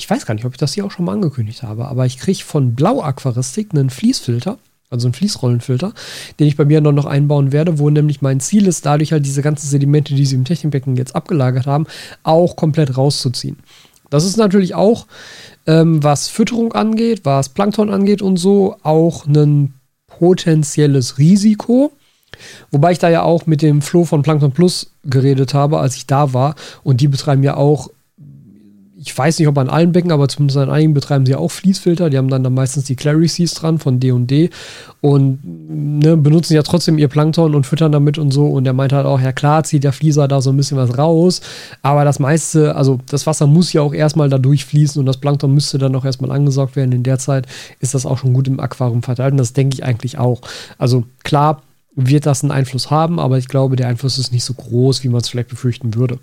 ich 0.00 0.08
weiß 0.08 0.25
gar 0.25 0.32
nicht, 0.32 0.47
ob 0.47 0.52
ich 0.52 0.58
das 0.58 0.73
hier 0.73 0.87
auch 0.87 0.91
schon 0.91 1.05
mal 1.05 1.12
angekündigt 1.12 1.62
habe, 1.62 1.87
aber 1.87 2.06
ich 2.06 2.17
kriege 2.17 2.43
von 2.43 2.75
Blau 2.75 3.02
Aquaristik 3.02 3.69
einen 3.73 3.91
Fließfilter, 3.91 4.56
also 4.88 5.06
einen 5.06 5.12
Fließrollenfilter, 5.12 5.93
den 6.38 6.47
ich 6.47 6.56
bei 6.56 6.64
mir 6.64 6.81
noch 6.81 7.05
einbauen 7.05 7.52
werde, 7.52 7.79
wo 7.79 7.91
nämlich 7.91 8.23
mein 8.23 8.41
Ziel 8.41 8.67
ist, 8.67 8.87
dadurch 8.87 9.12
halt 9.12 9.26
diese 9.26 9.43
ganzen 9.43 9.69
Sedimente, 9.69 10.14
die 10.14 10.25
sie 10.25 10.37
im 10.37 10.47
Technikbecken 10.47 10.97
jetzt 10.97 11.14
abgelagert 11.14 11.67
haben, 11.67 11.87
auch 12.23 12.56
komplett 12.56 12.97
rauszuziehen. 12.97 13.58
Das 14.08 14.25
ist 14.25 14.38
natürlich 14.38 14.75
auch, 14.75 15.06
ähm, 15.67 16.02
was 16.02 16.29
Fütterung 16.29 16.73
angeht, 16.73 17.20
was 17.25 17.50
Plankton 17.50 17.91
angeht 17.91 18.23
und 18.23 18.38
so, 18.38 18.76
auch 18.82 19.26
ein 19.26 19.75
potenzielles 20.06 21.19
Risiko. 21.19 21.93
Wobei 22.70 22.93
ich 22.93 22.99
da 22.99 23.11
ja 23.11 23.23
auch 23.23 23.44
mit 23.44 23.61
dem 23.61 23.82
Flo 23.82 24.06
von 24.06 24.23
Plankton 24.23 24.52
Plus 24.52 24.93
geredet 25.05 25.52
habe, 25.52 25.79
als 25.79 25.94
ich 25.97 26.06
da 26.06 26.32
war. 26.32 26.55
Und 26.82 27.02
die 27.02 27.08
betreiben 27.08 27.43
ja 27.43 27.58
auch 27.58 27.91
ich 29.02 29.17
weiß 29.17 29.38
nicht, 29.38 29.49
ob 29.49 29.56
an 29.56 29.70
allen 29.70 29.93
Becken, 29.93 30.12
aber 30.12 30.29
zumindest 30.29 30.58
an 30.58 30.69
einigen 30.69 30.93
betreiben 30.93 31.25
sie 31.25 31.35
auch 31.35 31.50
Fließfilter. 31.50 32.11
Die 32.11 32.19
haben 32.19 32.29
dann, 32.29 32.44
dann 32.44 32.52
meistens 32.52 32.85
die 32.85 32.97
Clarices 32.97 33.55
dran 33.55 33.79
von 33.79 33.99
D&D 33.99 34.50
und 35.00 35.38
ne, 35.43 36.19
benutzen 36.19 36.52
ja 36.52 36.62
trotzdem 36.62 36.99
ihr 36.99 37.08
Plankton 37.08 37.55
und 37.55 37.67
füttern 37.67 37.93
damit 37.93 38.19
und 38.19 38.31
so. 38.31 38.47
Und 38.47 38.64
der 38.64 38.75
meint 38.75 38.93
halt 38.93 39.06
auch, 39.06 39.19
ja 39.19 39.32
klar, 39.32 39.64
zieht 39.64 39.85
der 39.85 39.94
Fließer 39.94 40.29
da 40.29 40.43
so 40.43 40.50
ein 40.50 40.56
bisschen 40.58 40.76
was 40.76 40.99
raus, 40.99 41.41
aber 41.81 42.05
das 42.05 42.19
meiste, 42.19 42.76
also 42.76 42.99
das 43.08 43.26
Wasser 43.26 43.47
muss 43.47 43.73
ja 43.73 43.81
auch 43.81 43.94
erstmal 43.94 44.29
da 44.29 44.37
durchfließen 44.37 45.00
und 45.00 45.06
das 45.06 45.17
Plankton 45.17 45.55
müsste 45.55 45.79
dann 45.79 45.97
auch 45.97 46.05
erstmal 46.05 46.31
angesaugt 46.31 46.76
werden. 46.76 46.93
In 46.93 47.02
der 47.02 47.19
Zeit 47.19 47.47
ist 47.79 47.94
das 47.94 48.05
auch 48.05 48.19
schon 48.19 48.35
gut 48.35 48.49
im 48.49 48.61
Aquarium 48.61 49.02
verteilt 49.02 49.32
und 49.32 49.38
das 49.38 49.55
denke 49.55 49.75
ich 49.75 49.82
eigentlich 49.85 50.19
auch. 50.19 50.43
Also 50.76 51.05
klar 51.25 51.62
wird 51.97 52.26
das 52.26 52.43
einen 52.43 52.52
Einfluss 52.52 52.91
haben, 52.91 53.19
aber 53.19 53.38
ich 53.38 53.49
glaube, 53.49 53.76
der 53.76 53.88
Einfluss 53.88 54.19
ist 54.19 54.32
nicht 54.32 54.44
so 54.44 54.52
groß, 54.52 55.02
wie 55.04 55.09
man 55.09 55.23
es 55.23 55.28
vielleicht 55.30 55.49
befürchten 55.49 55.95
würde. 55.95 56.19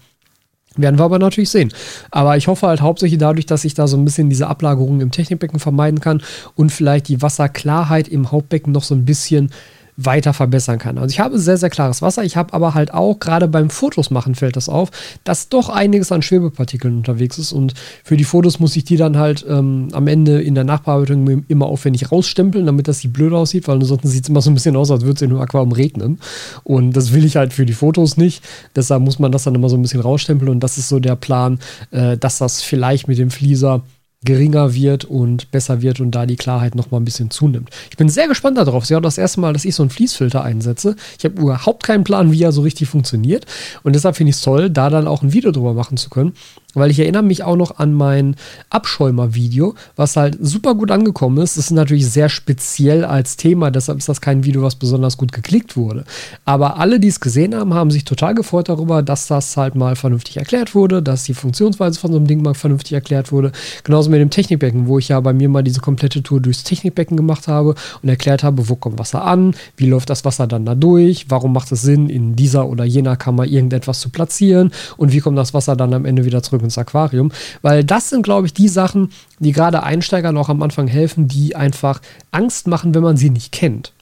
Werden 0.78 1.00
wir 1.00 1.06
aber 1.06 1.20
natürlich 1.20 1.50
sehen. 1.50 1.74
Aber 2.12 2.38
ich 2.38 2.48
hoffe 2.48 2.68
halt 2.68 2.82
hauptsächlich 2.82 3.20
dadurch, 3.20 3.46
dass 3.46 3.66
ich 3.66 3.74
da 3.74 3.88
so 3.88 3.98
ein 3.98 4.06
bisschen 4.06 4.30
diese 4.30 4.48
Ablagerungen 4.48 5.02
im 5.02 5.12
Technikbecken 5.12 5.60
vermeiden 5.60 6.00
kann 6.00 6.22
und 6.56 6.72
vielleicht 6.72 7.08
die 7.08 7.22
Wasserklarheit 7.22 8.08
im 8.08 8.32
Hauptbecken 8.32 8.72
noch 8.72 8.84
so 8.84 8.96
ein 8.96 9.06
bisschen 9.06 9.52
weiter 9.98 10.32
verbessern 10.32 10.78
kann. 10.78 11.00
Also 11.00 11.12
ich 11.12 11.20
habe 11.20 11.40
sehr, 11.40 11.58
sehr 11.58 11.72
klares 11.72 12.04
Wasser. 12.04 12.24
Ich 12.24 12.38
habe 12.38 12.54
aber 12.54 12.76
halt 12.76 12.94
auch, 12.94 13.20
gerade 13.20 13.48
beim 13.48 13.72
Fotos 13.72 14.12
machen 14.12 14.36
fällt 14.36 14.56
das 14.56 14.70
auf, 14.70 14.92
dass 15.24 15.50
doch 15.50 15.70
einiges 15.70 16.12
an 16.12 16.22
Schwebepartikeln 16.22 16.98
unterwegs 16.98 17.40
ist. 17.40 17.52
Und 17.52 17.74
für 18.04 18.16
die 18.16 18.24
Fotos 18.24 18.60
muss 18.60 18.76
ich 18.76 18.86
die 18.86 18.96
dann 18.96 19.18
halt 19.18 19.44
ähm, 19.50 19.88
am 19.94 20.08
Ende 20.08 20.40
in 20.40 20.54
der 20.54 20.64
Nachbearbeitung 20.64 21.46
immer 21.48 21.66
aufwendig 21.66 22.12
rausstempeln, 22.12 22.68
damit 22.68 22.88
das 22.88 23.04
nicht 23.04 23.12
blöd 23.12 23.34
aussieht, 23.34 23.68
weil 23.68 23.78
ansonsten 23.78 24.08
sieht 24.08 24.24
es 24.24 24.30
immer 24.30 24.42
so 24.42 24.52
ein 24.52 24.54
bisschen 24.54 24.76
aus, 24.76 24.92
als 24.92 25.02
würde 25.02 25.16
es 25.16 25.22
in 25.24 25.32
einem 25.32 25.42
Aquarium 25.42 25.72
regnen. 25.72 26.20
Und 26.64 26.94
das 26.94 27.12
will 27.12 27.26
ich 27.26 27.36
halt 27.36 27.52
für 27.54 27.66
die 27.66 27.74
Fotos 27.74 28.18
nicht. 28.18 28.44
Deshalb 28.76 29.02
muss 29.02 29.18
man 29.18 29.32
das 29.32 29.46
dann 29.46 29.56
immer 29.56 29.70
so 29.70 29.78
ein 29.78 29.82
bisschen 29.82 30.02
rausstempeln. 30.02 30.52
Und 30.52 30.60
das 30.60 30.78
ist 30.78 30.90
so 30.90 31.00
der 31.00 31.16
Plan, 31.16 31.58
äh, 31.90 32.18
dass 32.18 32.38
das 32.38 32.62
vielleicht 32.62 33.08
mit 33.08 33.18
dem 33.18 33.32
Flieser 33.32 33.82
geringer 34.24 34.74
wird 34.74 35.06
und 35.06 35.52
besser 35.52 35.82
wird 35.82 36.00
und 36.00 36.12
da 36.12 36.26
die 36.26 36.36
Klarheit 36.36 36.76
noch 36.76 36.92
mal 36.92 36.98
ein 36.98 37.06
bisschen 37.06 37.30
zunimmt. 37.30 37.70
Ich 37.90 37.98
bin 37.98 38.10
sehr 38.10 38.28
gespannt 38.28 38.58
darauf. 38.58 38.86
Sie 38.86 38.96
haben 38.96 39.04
das 39.04 39.18
erste 39.18 39.40
Mal, 39.40 39.54
dass 39.54 39.66
ich 39.66 39.76
so 39.76 39.84
einen 39.84 39.90
Fließfilter 39.90 40.44
einsetze. 40.44 40.96
Ich 41.18 41.26
habe 41.26 41.40
überhaupt 41.40 41.84
keinen 41.84 42.04
Plan, 42.04 42.32
wie 42.32 42.42
er 42.42 42.52
so 42.52 42.62
richtig 42.62 42.90
funktioniert 42.90 43.46
und 43.84 43.94
deshalb 43.94 44.16
finde 44.16 44.32
ich 44.32 44.38
es 44.38 44.42
toll, 44.42 44.70
da 44.70 44.90
dann 44.90 45.08
auch 45.08 45.22
ein 45.22 45.34
Video 45.34 45.52
drüber 45.52 45.74
machen 45.74 45.98
zu 45.98 46.10
können 46.10 46.34
weil 46.78 46.92
ich 46.92 47.00
erinnere 47.00 47.24
mich 47.24 47.44
auch 47.44 47.56
noch 47.56 47.80
an 47.80 47.94
mein 47.94 48.36
Abschäumer-Video, 48.70 49.76
was 49.96 50.16
halt 50.16 50.38
super 50.40 50.76
gut 50.76 50.92
angekommen 50.92 51.38
ist. 51.40 51.58
Das 51.58 51.66
ist 51.66 51.72
natürlich 51.72 52.10
sehr 52.10 52.30
speziell 52.30 53.04
als 53.04 53.38
Thema, 53.38 53.72
deshalb 53.72 53.98
ist 53.98 54.10
das 54.10 54.22
kein 54.22 54.44
Video, 54.44 54.62
was 54.62 54.76
besonders 54.76 55.18
gut 55.18 55.32
geklickt 55.32 55.76
wurde. 55.76 56.04
Aber 56.46 56.78
alle, 56.80 57.00
die 57.00 57.08
es 57.08 57.20
gesehen 57.20 57.56
haben, 57.56 57.74
haben 57.74 57.92
sich 57.92 58.04
total 58.06 58.36
gefreut 58.36 58.70
darüber, 58.70 59.02
dass 59.02 59.28
das 59.28 59.58
halt 59.58 59.76
mal 59.76 59.96
vernünftig 59.96 60.38
erklärt 60.38 60.76
wurde, 60.76 61.02
dass 61.02 61.24
die 61.24 61.34
Funktionsweise 61.34 62.00
von 62.00 62.12
so 62.12 62.18
einem 62.18 62.28
Ding 62.28 62.42
mal 62.42 62.54
vernünftig 62.54 62.94
erklärt 62.94 63.32
wurde. 63.32 63.52
Genauso 63.84 64.10
mit 64.10 64.20
dem 64.20 64.30
Technikbecken, 64.30 64.88
wo 64.88 65.00
ich 65.00 65.10
ja 65.10 65.20
bei 65.20 65.34
mir 65.34 65.50
mal 65.50 65.64
diese 65.64 65.82
komplette 65.82 66.24
Tour 66.24 66.42
durchs 66.42 66.64
Technikbecken 66.64 67.18
gemacht 67.18 67.48
habe 67.48 67.76
und 68.02 68.10
erklärt 68.10 68.44
habe, 68.44 68.70
wo 68.70 68.76
kommt 68.76 69.00
Wasser 69.00 69.24
an, 69.24 69.56
wie 69.76 69.88
läuft 69.88 70.10
das 70.10 70.26
Wasser 70.26 70.48
dann 70.48 70.66
da 70.66 70.76
durch, 70.76 71.26
warum 71.30 71.54
macht 71.54 71.72
es 71.72 71.82
Sinn, 71.82 72.10
in 72.10 72.36
dieser 72.36 72.68
oder 72.68 72.84
jener 72.84 73.16
Kammer 73.16 73.46
irgendetwas 73.46 74.00
zu 74.00 74.10
platzieren 74.10 74.72
und 74.98 75.12
wie 75.12 75.20
kommt 75.20 75.38
das 75.38 75.54
Wasser 75.54 75.76
dann 75.76 75.94
am 75.94 76.06
Ende 76.06 76.26
wieder 76.26 76.44
zurück 76.44 76.62
ins 76.68 76.78
Aquarium, 76.78 77.32
weil 77.62 77.84
das 77.84 78.10
sind, 78.10 78.24
glaube 78.24 78.48
ich, 78.48 78.54
die 78.54 78.68
Sachen, 78.68 79.12
die 79.40 79.52
gerade 79.52 79.84
Einsteigern 79.84 80.38
auch 80.38 80.50
am 80.50 80.62
Anfang 80.62 80.88
helfen, 80.88 81.28
die 81.28 81.56
einfach 81.56 82.02
Angst 82.32 82.68
machen, 82.68 82.94
wenn 82.94 83.04
man 83.04 83.18
sie 83.18 83.30
nicht 83.30 83.52
kennt. 83.52 83.94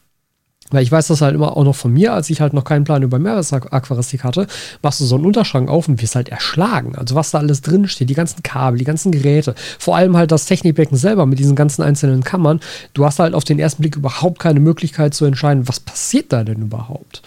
Weil 0.71 0.81
ich 0.81 0.91
weiß 0.91 1.07
das 1.07 1.21
halt 1.21 1.35
immer 1.35 1.55
auch 1.55 1.63
noch 1.63 1.75
von 1.75 1.93
mir, 1.93 2.13
als 2.13 2.27
ich 2.31 2.41
halt 2.41 2.53
noch 2.53 2.63
keinen 2.63 2.85
Plan 2.85 3.03
über 3.03 3.19
Meerwasseraquaristik 3.19 4.23
hatte, 4.23 4.47
machst 4.81 4.99
du 4.99 5.05
so 5.05 5.13
einen 5.13 5.25
Unterschrank 5.25 5.69
auf 5.69 5.87
und 5.87 6.01
wirst 6.01 6.15
halt 6.15 6.29
erschlagen. 6.29 6.95
Also 6.95 7.13
was 7.13 7.29
da 7.29 7.37
alles 7.37 7.61
drin 7.61 7.87
steht, 7.87 8.09
die 8.09 8.15
ganzen 8.15 8.41
Kabel, 8.41 8.79
die 8.79 8.83
ganzen 8.83 9.11
Geräte, 9.11 9.53
vor 9.77 9.95
allem 9.95 10.17
halt 10.17 10.31
das 10.31 10.45
Technikbecken 10.45 10.97
selber 10.97 11.27
mit 11.27 11.37
diesen 11.37 11.55
ganzen 11.55 11.83
einzelnen 11.83 12.23
Kammern. 12.23 12.61
Du 12.95 13.05
hast 13.05 13.19
halt 13.19 13.35
auf 13.35 13.43
den 13.43 13.59
ersten 13.59 13.83
Blick 13.83 13.95
überhaupt 13.95 14.39
keine 14.39 14.59
Möglichkeit 14.59 15.13
zu 15.13 15.25
entscheiden, 15.25 15.67
was 15.67 15.79
passiert 15.79 16.33
da 16.33 16.43
denn 16.43 16.63
überhaupt. 16.63 17.21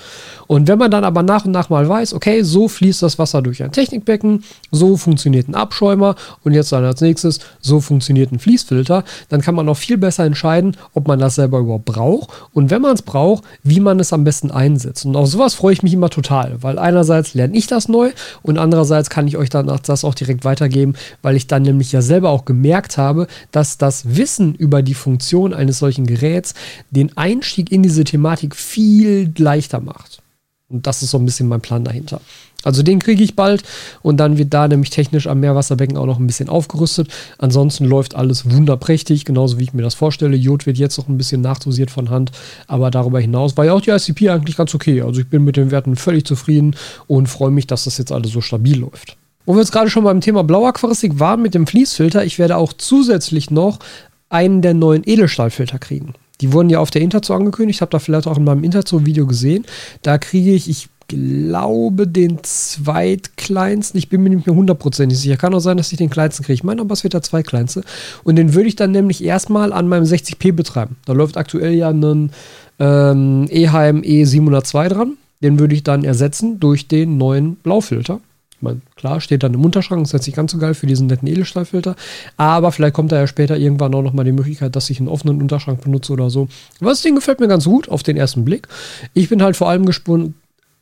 Und 0.48 0.66
wenn 0.66 0.78
man 0.78 0.90
dann 0.90 1.04
aber 1.04 1.22
nach 1.22 1.44
und 1.44 1.52
nach 1.52 1.68
mal 1.68 1.88
weiß, 1.88 2.14
okay, 2.14 2.42
so 2.42 2.66
fließt 2.66 3.02
das 3.02 3.20
Wasser 3.20 3.40
durch 3.42 3.62
ein 3.62 3.70
Technikbecken, 3.70 4.42
so 4.72 4.96
funktioniert 4.96 5.46
ein 5.46 5.54
Abschäumer 5.54 6.16
und 6.42 6.54
jetzt 6.54 6.72
dann 6.72 6.84
als 6.84 7.02
nächstes, 7.02 7.38
so 7.60 7.80
funktioniert 7.80 8.32
ein 8.32 8.40
Fließfilter, 8.40 9.04
dann 9.28 9.42
kann 9.42 9.54
man 9.54 9.68
auch 9.68 9.76
viel 9.76 9.98
besser 9.98 10.24
entscheiden, 10.24 10.76
ob 10.94 11.06
man 11.06 11.20
das 11.20 11.36
selber 11.36 11.60
überhaupt 11.60 11.84
braucht 11.84 12.30
und 12.52 12.70
wenn 12.70 12.82
man 12.82 12.94
es 12.94 13.02
braucht, 13.02 13.27
wie 13.62 13.80
man 13.80 14.00
es 14.00 14.12
am 14.12 14.24
besten 14.24 14.50
einsetzt. 14.50 15.04
Und 15.04 15.16
auf 15.16 15.28
sowas 15.28 15.54
freue 15.54 15.72
ich 15.72 15.82
mich 15.82 15.92
immer 15.92 16.10
total, 16.10 16.62
weil 16.62 16.78
einerseits 16.78 17.34
lerne 17.34 17.56
ich 17.56 17.66
das 17.66 17.88
neu 17.88 18.10
und 18.42 18.58
andererseits 18.58 19.10
kann 19.10 19.28
ich 19.28 19.36
euch 19.36 19.50
dann 19.50 19.66
das 19.82 20.04
auch 20.04 20.14
direkt 20.14 20.44
weitergeben, 20.44 20.94
weil 21.22 21.36
ich 21.36 21.46
dann 21.46 21.62
nämlich 21.62 21.92
ja 21.92 22.02
selber 22.02 22.30
auch 22.30 22.44
gemerkt 22.44 22.98
habe, 22.98 23.26
dass 23.52 23.78
das 23.78 24.16
Wissen 24.16 24.54
über 24.54 24.82
die 24.82 24.94
Funktion 24.94 25.54
eines 25.54 25.78
solchen 25.78 26.06
Geräts 26.06 26.54
den 26.90 27.16
Einstieg 27.16 27.70
in 27.72 27.82
diese 27.82 28.04
Thematik 28.04 28.56
viel 28.56 29.32
leichter 29.38 29.80
macht. 29.80 30.22
Und 30.68 30.86
das 30.86 31.02
ist 31.02 31.10
so 31.10 31.18
ein 31.18 31.24
bisschen 31.24 31.48
mein 31.48 31.62
Plan 31.62 31.84
dahinter. 31.84 32.20
Also 32.64 32.82
den 32.82 32.98
kriege 32.98 33.22
ich 33.22 33.36
bald 33.36 33.62
und 34.02 34.16
dann 34.16 34.36
wird 34.36 34.52
da 34.52 34.66
nämlich 34.66 34.90
technisch 34.90 35.28
am 35.28 35.38
Meerwasserbecken 35.40 35.96
auch 35.96 36.06
noch 36.06 36.18
ein 36.18 36.26
bisschen 36.26 36.48
aufgerüstet. 36.48 37.08
Ansonsten 37.38 37.84
läuft 37.84 38.16
alles 38.16 38.50
wunderprächtig, 38.50 39.24
genauso 39.24 39.58
wie 39.58 39.64
ich 39.64 39.74
mir 39.74 39.82
das 39.82 39.94
vorstelle. 39.94 40.36
Jod 40.36 40.66
wird 40.66 40.76
jetzt 40.76 40.98
noch 40.98 41.08
ein 41.08 41.18
bisschen 41.18 41.40
nachdosiert 41.40 41.90
von 41.90 42.10
Hand, 42.10 42.32
aber 42.66 42.90
darüber 42.90 43.20
hinaus 43.20 43.56
war 43.56 43.64
ja 43.64 43.74
auch 43.74 43.80
die 43.80 43.90
ICP 43.90 44.30
eigentlich 44.30 44.56
ganz 44.56 44.74
okay. 44.74 45.02
Also 45.02 45.20
ich 45.20 45.28
bin 45.28 45.44
mit 45.44 45.56
den 45.56 45.70
Werten 45.70 45.94
völlig 45.94 46.26
zufrieden 46.26 46.74
und 47.06 47.28
freue 47.28 47.52
mich, 47.52 47.68
dass 47.68 47.84
das 47.84 47.96
jetzt 47.96 48.10
alles 48.10 48.32
so 48.32 48.40
stabil 48.40 48.80
läuft. 48.80 49.16
Wo 49.46 49.54
wir 49.54 49.60
jetzt 49.60 49.72
gerade 49.72 49.88
schon 49.88 50.04
beim 50.04 50.20
Thema 50.20 50.42
Blauaquaristik 50.42 51.20
waren 51.20 51.40
mit 51.40 51.54
dem 51.54 51.66
Fließfilter, 51.66 52.24
ich 52.24 52.38
werde 52.40 52.56
auch 52.56 52.72
zusätzlich 52.72 53.50
noch 53.50 53.78
einen 54.28 54.62
der 54.62 54.74
neuen 54.74 55.04
Edelstahlfilter 55.06 55.78
kriegen. 55.78 56.14
Die 56.40 56.52
wurden 56.52 56.70
ja 56.70 56.80
auf 56.80 56.90
der 56.90 57.02
Interzo 57.02 57.34
angekündigt. 57.34 57.80
Habt 57.80 57.94
ihr 57.94 58.00
vielleicht 58.00 58.26
auch 58.26 58.36
in 58.36 58.44
meinem 58.44 58.62
Interzo-Video 58.62 59.26
gesehen. 59.26 59.64
Da 60.02 60.18
kriege 60.18 60.52
ich, 60.52 60.68
ich 60.68 60.88
glaube, 61.08 62.06
den 62.06 62.38
zweitkleinsten. 62.42 63.98
Ich 63.98 64.08
bin 64.08 64.22
mir 64.22 64.30
nicht 64.30 64.46
mehr 64.46 64.54
hundertprozentig 64.54 65.18
sicher. 65.18 65.36
Kann 65.36 65.54
auch 65.54 65.60
sein, 65.60 65.78
dass 65.78 65.90
ich 65.90 65.98
den 65.98 66.10
kleinsten 66.10 66.44
kriege. 66.44 66.54
Ich 66.54 66.64
meine 66.64 66.82
aber, 66.82 66.92
es 66.92 67.02
wird 67.02 67.14
der 67.14 67.22
zweitkleinste. 67.22 67.82
Und 68.24 68.36
den 68.36 68.54
würde 68.54 68.68
ich 68.68 68.76
dann 68.76 68.92
nämlich 68.92 69.24
erstmal 69.24 69.72
an 69.72 69.88
meinem 69.88 70.04
60p 70.04 70.52
betreiben. 70.52 70.96
Da 71.06 71.14
läuft 71.14 71.36
aktuell 71.36 71.72
ja 71.72 71.88
ein 71.88 72.30
ähm, 72.78 73.46
EHM 73.50 74.02
E702 74.02 74.88
dran. 74.88 75.16
Den 75.42 75.58
würde 75.58 75.74
ich 75.74 75.82
dann 75.82 76.04
ersetzen 76.04 76.60
durch 76.60 76.88
den 76.88 77.16
neuen 77.16 77.56
Blaufilter. 77.56 78.20
Ich 78.58 78.62
meine, 78.62 78.80
klar, 78.96 79.20
steht 79.20 79.44
dann 79.44 79.54
im 79.54 79.64
Unterschrank, 79.64 80.02
ist 80.02 80.12
jetzt 80.12 80.26
nicht 80.26 80.34
ganz 80.34 80.50
so 80.50 80.58
geil 80.58 80.74
für 80.74 80.88
diesen 80.88 81.06
netten 81.06 81.28
Edelstahlfilter, 81.28 81.94
aber 82.36 82.72
vielleicht 82.72 82.94
kommt 82.94 83.12
da 83.12 83.20
ja 83.20 83.28
später 83.28 83.56
irgendwann 83.56 83.94
auch 83.94 84.02
nochmal 84.02 84.24
die 84.24 84.32
Möglichkeit, 84.32 84.74
dass 84.74 84.90
ich 84.90 84.98
einen 84.98 85.08
offenen 85.08 85.40
Unterschrank 85.40 85.80
benutze 85.80 86.12
oder 86.12 86.28
so. 86.28 86.48
Das 86.80 87.02
Ding 87.02 87.14
gefällt 87.14 87.38
mir 87.38 87.46
ganz 87.46 87.66
gut 87.66 87.88
auf 87.88 88.02
den 88.02 88.16
ersten 88.16 88.44
Blick. 88.44 88.66
Ich 89.14 89.28
bin 89.28 89.44
halt 89.44 89.56
vor 89.56 89.68
allem 89.68 89.86
gespannt, 89.86 90.34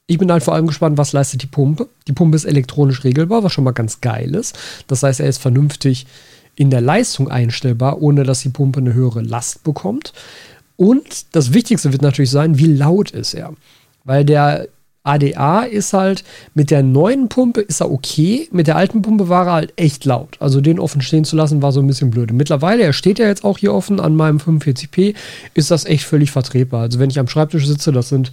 ich 0.06 0.18
bin 0.18 0.30
halt 0.30 0.42
vor 0.42 0.54
allem 0.54 0.66
gespannt, 0.66 0.98
was 0.98 1.12
leistet 1.12 1.42
die 1.42 1.48
Pumpe. 1.48 1.88
Die 2.06 2.12
Pumpe 2.12 2.36
ist 2.36 2.44
elektronisch 2.44 3.02
regelbar, 3.02 3.42
was 3.42 3.52
schon 3.52 3.64
mal 3.64 3.72
ganz 3.72 4.00
geil 4.00 4.34
ist. 4.34 4.56
Das 4.86 5.02
heißt, 5.02 5.20
er 5.20 5.28
ist 5.28 5.38
vernünftig 5.38 6.06
in 6.54 6.70
der 6.70 6.80
Leistung 6.80 7.28
einstellbar, 7.28 8.00
ohne 8.00 8.22
dass 8.22 8.40
die 8.40 8.48
Pumpe 8.48 8.80
eine 8.80 8.94
höhere 8.94 9.20
Last 9.20 9.64
bekommt. 9.64 10.12
Und 10.76 11.34
das 11.34 11.52
Wichtigste 11.52 11.92
wird 11.92 12.02
natürlich 12.02 12.30
sein, 12.30 12.58
wie 12.58 12.66
laut 12.66 13.10
ist 13.10 13.34
er. 13.34 13.52
Weil 14.04 14.24
der 14.24 14.68
ADA 15.02 15.62
ist 15.62 15.92
halt 15.92 16.24
mit 16.54 16.70
der 16.70 16.82
neuen 16.82 17.28
Pumpe 17.28 17.60
ist 17.60 17.80
er 17.80 17.90
okay, 17.90 18.48
mit 18.50 18.66
der 18.66 18.76
alten 18.76 19.02
Pumpe 19.02 19.28
war 19.28 19.46
er 19.46 19.52
halt 19.52 19.72
echt 19.76 20.04
laut. 20.04 20.36
Also 20.40 20.60
den 20.60 20.80
offen 20.80 21.00
stehen 21.00 21.24
zu 21.24 21.36
lassen 21.36 21.62
war 21.62 21.72
so 21.72 21.80
ein 21.80 21.86
bisschen 21.86 22.10
blöd. 22.10 22.32
Mittlerweile, 22.32 22.82
er 22.82 22.92
steht 22.92 23.18
ja 23.18 23.26
jetzt 23.26 23.44
auch 23.44 23.58
hier 23.58 23.72
offen 23.72 24.00
an 24.00 24.16
meinem 24.16 24.38
45p, 24.38 25.14
ist 25.54 25.70
das 25.70 25.84
echt 25.84 26.04
völlig 26.04 26.30
vertretbar. 26.30 26.82
Also 26.82 26.98
wenn 26.98 27.10
ich 27.10 27.18
am 27.18 27.28
Schreibtisch 27.28 27.66
sitze, 27.66 27.92
das 27.92 28.08
sind 28.08 28.32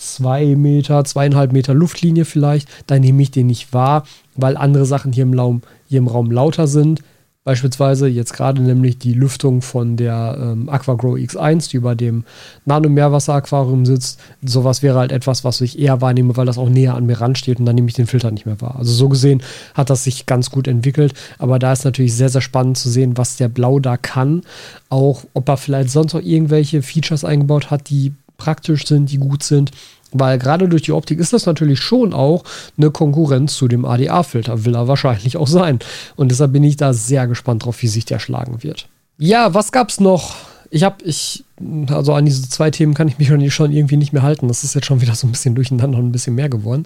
zwei 0.00 0.56
Meter, 0.56 1.04
zweieinhalb 1.04 1.52
Meter 1.52 1.74
Luftlinie 1.74 2.24
vielleicht, 2.24 2.68
dann 2.86 3.00
nehme 3.00 3.22
ich 3.22 3.30
den 3.30 3.46
nicht 3.46 3.72
wahr, 3.72 4.04
weil 4.34 4.56
andere 4.56 4.86
Sachen 4.86 5.12
hier 5.12 5.22
im 5.22 5.38
Raum, 5.38 5.62
hier 5.88 5.98
im 5.98 6.08
Raum 6.08 6.30
lauter 6.30 6.66
sind. 6.66 7.02
Beispielsweise 7.42 8.06
jetzt 8.06 8.34
gerade 8.34 8.60
nämlich 8.60 8.98
die 8.98 9.14
Lüftung 9.14 9.62
von 9.62 9.96
der 9.96 10.36
ähm, 10.38 10.68
AquaGrow 10.68 11.16
X1, 11.16 11.70
die 11.70 11.78
über 11.78 11.94
dem 11.94 12.24
Nano-Meerwasser-Aquarium 12.66 13.86
sitzt. 13.86 14.20
Sowas 14.44 14.82
wäre 14.82 14.98
halt 14.98 15.10
etwas, 15.10 15.42
was 15.42 15.62
ich 15.62 15.78
eher 15.78 16.02
wahrnehme, 16.02 16.36
weil 16.36 16.44
das 16.44 16.58
auch 16.58 16.68
näher 16.68 16.94
an 16.94 17.06
mir 17.06 17.18
ransteht 17.18 17.58
und 17.58 17.64
dann 17.64 17.76
nehme 17.76 17.88
ich 17.88 17.94
den 17.94 18.06
Filter 18.06 18.30
nicht 18.30 18.44
mehr 18.44 18.60
wahr. 18.60 18.76
Also 18.78 18.92
so 18.92 19.08
gesehen 19.08 19.42
hat 19.72 19.88
das 19.88 20.04
sich 20.04 20.26
ganz 20.26 20.50
gut 20.50 20.68
entwickelt. 20.68 21.14
Aber 21.38 21.58
da 21.58 21.72
ist 21.72 21.84
natürlich 21.86 22.14
sehr, 22.14 22.28
sehr 22.28 22.42
spannend 22.42 22.76
zu 22.76 22.90
sehen, 22.90 23.16
was 23.16 23.36
der 23.36 23.48
Blau 23.48 23.80
da 23.80 23.96
kann. 23.96 24.42
Auch 24.90 25.24
ob 25.32 25.48
er 25.48 25.56
vielleicht 25.56 25.90
sonst 25.90 26.12
noch 26.12 26.22
irgendwelche 26.22 26.82
Features 26.82 27.24
eingebaut 27.24 27.70
hat, 27.70 27.88
die 27.88 28.12
praktisch 28.40 28.86
sind, 28.86 29.12
die 29.12 29.18
gut 29.18 29.42
sind. 29.42 29.70
Weil 30.12 30.38
gerade 30.38 30.68
durch 30.68 30.82
die 30.82 30.92
Optik 30.92 31.20
ist 31.20 31.32
das 31.32 31.46
natürlich 31.46 31.78
schon 31.78 32.12
auch 32.12 32.42
eine 32.76 32.90
Konkurrenz 32.90 33.54
zu 33.54 33.68
dem 33.68 33.84
ADA-Filter. 33.84 34.64
Will 34.64 34.74
er 34.74 34.88
wahrscheinlich 34.88 35.36
auch 35.36 35.46
sein. 35.46 35.78
Und 36.16 36.30
deshalb 36.30 36.52
bin 36.52 36.64
ich 36.64 36.76
da 36.76 36.92
sehr 36.92 37.28
gespannt 37.28 37.64
drauf, 37.64 37.80
wie 37.82 37.88
sich 37.88 38.06
der 38.06 38.18
schlagen 38.18 38.62
wird. 38.62 38.88
Ja, 39.18 39.54
was 39.54 39.70
gab's 39.70 40.00
noch? 40.00 40.34
Ich 40.72 40.84
habe, 40.84 41.04
ich, 41.04 41.44
also 41.88 42.14
an 42.14 42.24
diese 42.24 42.48
zwei 42.48 42.70
Themen 42.70 42.94
kann 42.94 43.08
ich 43.08 43.18
mich 43.18 43.28
schon 43.54 43.72
irgendwie 43.72 43.96
nicht 43.96 44.12
mehr 44.12 44.22
halten. 44.22 44.48
Das 44.48 44.64
ist 44.64 44.74
jetzt 44.74 44.86
schon 44.86 45.00
wieder 45.00 45.14
so 45.14 45.26
ein 45.26 45.32
bisschen 45.32 45.54
durcheinander 45.54 45.98
und 45.98 46.06
ein 46.06 46.12
bisschen 46.12 46.34
mehr 46.34 46.48
geworden. 46.48 46.84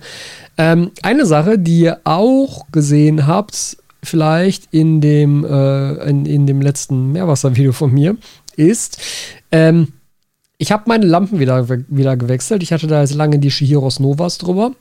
Ähm, 0.59 0.91
eine 1.03 1.27
Sache, 1.27 1.59
die 1.59 1.81
ihr 1.81 2.01
auch 2.05 2.67
gesehen 2.73 3.27
habt, 3.27 3.77
vielleicht 4.03 4.69
in 4.71 5.01
dem, 5.01 5.45
äh, 5.45 5.95
in, 6.09 6.27
in 6.27 6.47
dem 6.47 6.61
letzten 6.61 7.13
Meerwasser-Video 7.13 7.73
von 7.73 7.93
mir, 7.93 8.17
ist, 8.57 8.99
ähm, 9.51 9.89
ich 10.59 10.73
habe 10.73 10.85
meine 10.87 11.07
Lampen 11.07 11.41
wieder, 11.41 11.69
wieder 11.69 12.17
gewechselt. 12.17 12.63
Ich 12.63 12.73
hatte 12.73 12.87
da 12.87 13.01
jetzt 13.01 13.15
lange 13.15 13.39
die 13.39 13.51
Shihiros 13.51 14.01
Novas 14.01 14.39
drüber. 14.39 14.73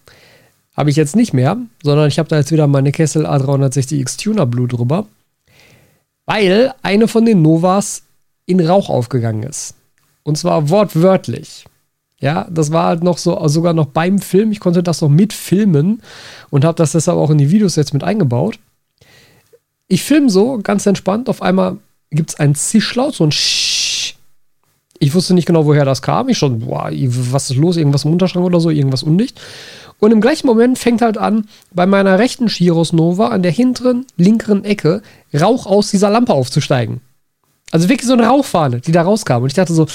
Habe 0.75 0.89
ich 0.89 0.95
jetzt 0.95 1.15
nicht 1.15 1.33
mehr, 1.33 1.57
sondern 1.83 2.07
ich 2.07 2.19
habe 2.19 2.29
da 2.29 2.37
jetzt 2.37 2.51
wieder 2.51 2.67
meine 2.67 2.91
Kessel 2.91 3.25
A360X 3.25 4.21
Tuner 4.21 4.45
Blue 4.45 4.67
drüber. 4.67 5.07
Weil 6.25 6.73
eine 6.81 7.07
von 7.07 7.25
den 7.25 7.41
Novas 7.41 8.03
in 8.45 8.59
Rauch 8.59 8.89
aufgegangen 8.89 9.43
ist. 9.43 9.75
Und 10.23 10.37
zwar 10.37 10.69
wortwörtlich. 10.69 11.65
Ja, 12.19 12.47
das 12.49 12.71
war 12.71 12.87
halt 12.87 13.03
noch 13.03 13.17
so, 13.17 13.45
sogar 13.49 13.73
noch 13.73 13.87
beim 13.87 14.19
Film. 14.19 14.51
Ich 14.51 14.61
konnte 14.61 14.81
das 14.81 15.01
noch 15.01 15.09
mitfilmen 15.09 16.01
und 16.49 16.63
habe 16.63 16.77
das 16.77 16.93
deshalb 16.93 17.17
auch 17.17 17.29
in 17.29 17.37
die 17.37 17.51
Videos 17.51 17.75
jetzt 17.75 17.93
mit 17.93 18.03
eingebaut. 18.03 18.59
Ich 19.89 20.03
filme 20.03 20.29
so 20.29 20.59
ganz 20.59 20.85
entspannt. 20.85 21.27
Auf 21.27 21.41
einmal 21.41 21.77
gibt 22.11 22.29
es 22.29 22.39
ein 22.39 22.55
Zischlaut, 22.55 23.15
so 23.15 23.25
ein 23.25 23.31
Sch 23.31 23.72
ich 25.03 25.13
wusste 25.13 25.33
nicht 25.33 25.45
genau, 25.45 25.65
woher 25.65 25.85
das 25.85 26.01
kam. 26.01 26.29
Ich 26.29 26.37
schon, 26.37 26.59
boah, 26.59 26.89
was 26.91 27.49
ist 27.49 27.57
los? 27.57 27.77
Irgendwas 27.77 28.05
im 28.05 28.11
Unterschrank 28.13 28.45
oder 28.45 28.59
so, 28.59 28.69
irgendwas 28.69 29.03
undicht. 29.03 29.39
Und 29.99 30.11
im 30.11 30.21
gleichen 30.21 30.47
Moment 30.47 30.79
fängt 30.79 31.01
halt 31.01 31.17
an, 31.17 31.47
bei 31.71 31.85
meiner 31.85 32.19
rechten 32.19 32.49
Shiros 32.49 32.93
Nova 32.93 33.27
an 33.27 33.43
der 33.43 33.51
hinteren, 33.51 34.05
linkeren 34.17 34.65
Ecke 34.65 35.01
Rauch 35.33 35.65
aus 35.65 35.91
dieser 35.91 36.09
Lampe 36.09 36.33
aufzusteigen. 36.33 37.01
Also 37.71 37.89
wirklich 37.89 38.07
so 38.07 38.13
eine 38.13 38.27
Rauchfahne, 38.27 38.81
die 38.81 38.91
da 38.91 39.01
rauskam. 39.01 39.43
Und 39.43 39.47
ich 39.47 39.53
dachte 39.53 39.73
so, 39.73 39.87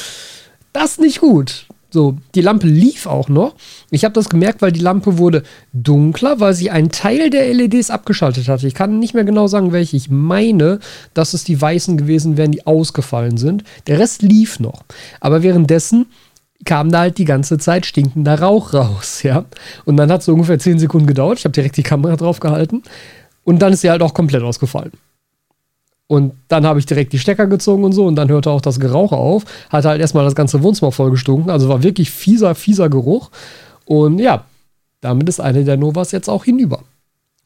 das 0.72 0.92
ist 0.92 1.00
nicht 1.00 1.20
gut. 1.20 1.66
So, 1.90 2.16
die 2.34 2.42
Lampe 2.42 2.66
lief 2.66 3.06
auch 3.06 3.30
noch. 3.30 3.54
Ich 3.90 4.04
habe 4.04 4.12
das 4.12 4.28
gemerkt, 4.28 4.60
weil 4.60 4.72
die 4.72 4.80
Lampe 4.80 5.16
wurde 5.16 5.42
dunkler, 5.72 6.38
weil 6.38 6.52
sie 6.52 6.70
einen 6.70 6.90
Teil 6.90 7.30
der 7.30 7.52
LEDs 7.54 7.90
abgeschaltet 7.90 8.48
hatte. 8.48 8.66
Ich 8.66 8.74
kann 8.74 8.98
nicht 8.98 9.14
mehr 9.14 9.24
genau 9.24 9.46
sagen, 9.46 9.72
welche. 9.72 9.96
Ich 9.96 10.10
meine, 10.10 10.80
dass 11.14 11.32
es 11.32 11.44
die 11.44 11.58
weißen 11.58 11.96
gewesen 11.96 12.36
wären, 12.36 12.52
die 12.52 12.66
ausgefallen 12.66 13.38
sind. 13.38 13.64
Der 13.86 13.98
Rest 13.98 14.20
lief 14.20 14.60
noch. 14.60 14.82
Aber 15.20 15.42
währenddessen 15.42 16.06
kam 16.64 16.90
da 16.90 17.00
halt 17.00 17.16
die 17.18 17.24
ganze 17.24 17.56
Zeit 17.56 17.86
stinkender 17.86 18.40
Rauch 18.40 18.74
raus, 18.74 19.22
ja. 19.22 19.44
Und 19.86 19.96
dann 19.96 20.10
hat 20.12 20.20
es 20.20 20.26
so 20.26 20.34
ungefähr 20.34 20.58
10 20.58 20.78
Sekunden 20.78 21.06
gedauert. 21.06 21.38
Ich 21.38 21.44
habe 21.44 21.52
direkt 21.52 21.76
die 21.76 21.82
Kamera 21.82 22.16
drauf 22.16 22.40
gehalten. 22.40 22.82
Und 23.44 23.60
dann 23.60 23.72
ist 23.72 23.80
sie 23.80 23.90
halt 23.90 24.02
auch 24.02 24.12
komplett 24.12 24.42
ausgefallen. 24.42 24.92
Und 26.08 26.32
dann 26.48 26.66
habe 26.66 26.78
ich 26.78 26.86
direkt 26.86 27.12
die 27.12 27.18
Stecker 27.18 27.46
gezogen 27.46 27.84
und 27.84 27.92
so 27.92 28.06
und 28.06 28.16
dann 28.16 28.30
hörte 28.30 28.50
auch 28.50 28.62
das 28.62 28.80
Gerauch 28.80 29.12
auf. 29.12 29.44
Hatte 29.68 29.90
halt 29.90 30.00
erstmal 30.00 30.24
das 30.24 30.34
ganze 30.34 30.62
Wohnzimmer 30.62 30.90
vollgestunken. 30.90 31.50
Also 31.50 31.68
war 31.68 31.82
wirklich 31.82 32.10
fieser, 32.10 32.54
fieser 32.54 32.88
Geruch. 32.88 33.30
Und 33.84 34.18
ja, 34.18 34.44
damit 35.02 35.28
ist 35.28 35.38
eine 35.38 35.64
der 35.64 35.76
Novas 35.76 36.10
jetzt 36.12 36.28
auch 36.28 36.44
hinüber. 36.44 36.82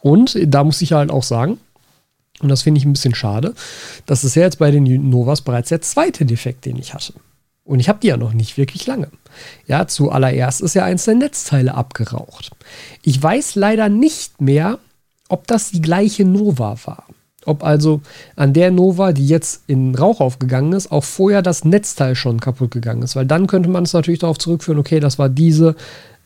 Und 0.01 0.39
da 0.47 0.63
muss 0.63 0.81
ich 0.81 0.93
halt 0.93 1.11
auch 1.11 1.25
sagen, 1.25 1.59
und 2.41 2.49
das 2.49 2.63
finde 2.63 2.79
ich 2.79 2.85
ein 2.85 2.93
bisschen 2.93 3.15
schade, 3.15 3.55
das 4.07 4.25
ist 4.25 4.37
ja 4.37 4.43
jetzt 4.43 4.59
bei 4.59 4.71
den 4.71 5.11
Novas 5.11 5.43
bereits 5.43 5.69
der 5.69 5.81
zweite 5.81 6.25
Defekt, 6.25 6.65
den 6.65 6.77
ich 6.77 6.95
hatte. 6.95 7.15
Und 7.65 7.81
ich 7.81 7.89
habe 7.89 8.01
die 8.01 8.09
ja 8.09 8.17
noch 8.17 8.33
nicht 8.33 8.57
wirklich 8.57 8.87
lange. 8.87 9.09
Ja, 9.67 9.87
zuallererst 9.87 10.61
ist 10.61 10.75
ja 10.75 10.85
eins 10.85 11.05
der 11.05 11.15
Netzteile 11.15 11.75
abgeraucht. 11.75 12.51
Ich 13.03 13.23
weiß 13.23 13.55
leider 13.55 13.89
nicht 13.89 14.41
mehr, 14.41 14.79
ob 15.29 15.47
das 15.47 15.71
die 15.71 15.81
gleiche 15.81 16.25
Nova 16.25 16.77
war. 16.85 17.07
Ob 17.45 17.65
also 17.65 18.01
an 18.37 18.53
der 18.53 18.71
Nova, 18.71 19.13
die 19.13 19.27
jetzt 19.27 19.63
in 19.67 19.95
Rauch 19.95 20.21
aufgegangen 20.21 20.73
ist, 20.73 20.93
auch 20.93 21.05
vorher 21.05 21.43
das 21.43 21.65
Netzteil 21.65 22.15
schon 22.15 22.41
kaputt 22.41 22.71
gegangen 22.71 23.03
ist. 23.03 23.17
Weil 23.17 23.27
dann 23.27 23.47
könnte 23.47 23.69
man 23.69 23.85
es 23.85 23.93
natürlich 23.93 24.21
darauf 24.21 24.39
zurückführen, 24.39 24.79
okay, 24.79 25.01
das 25.01 25.19
war 25.19 25.29
diese, 25.29 25.75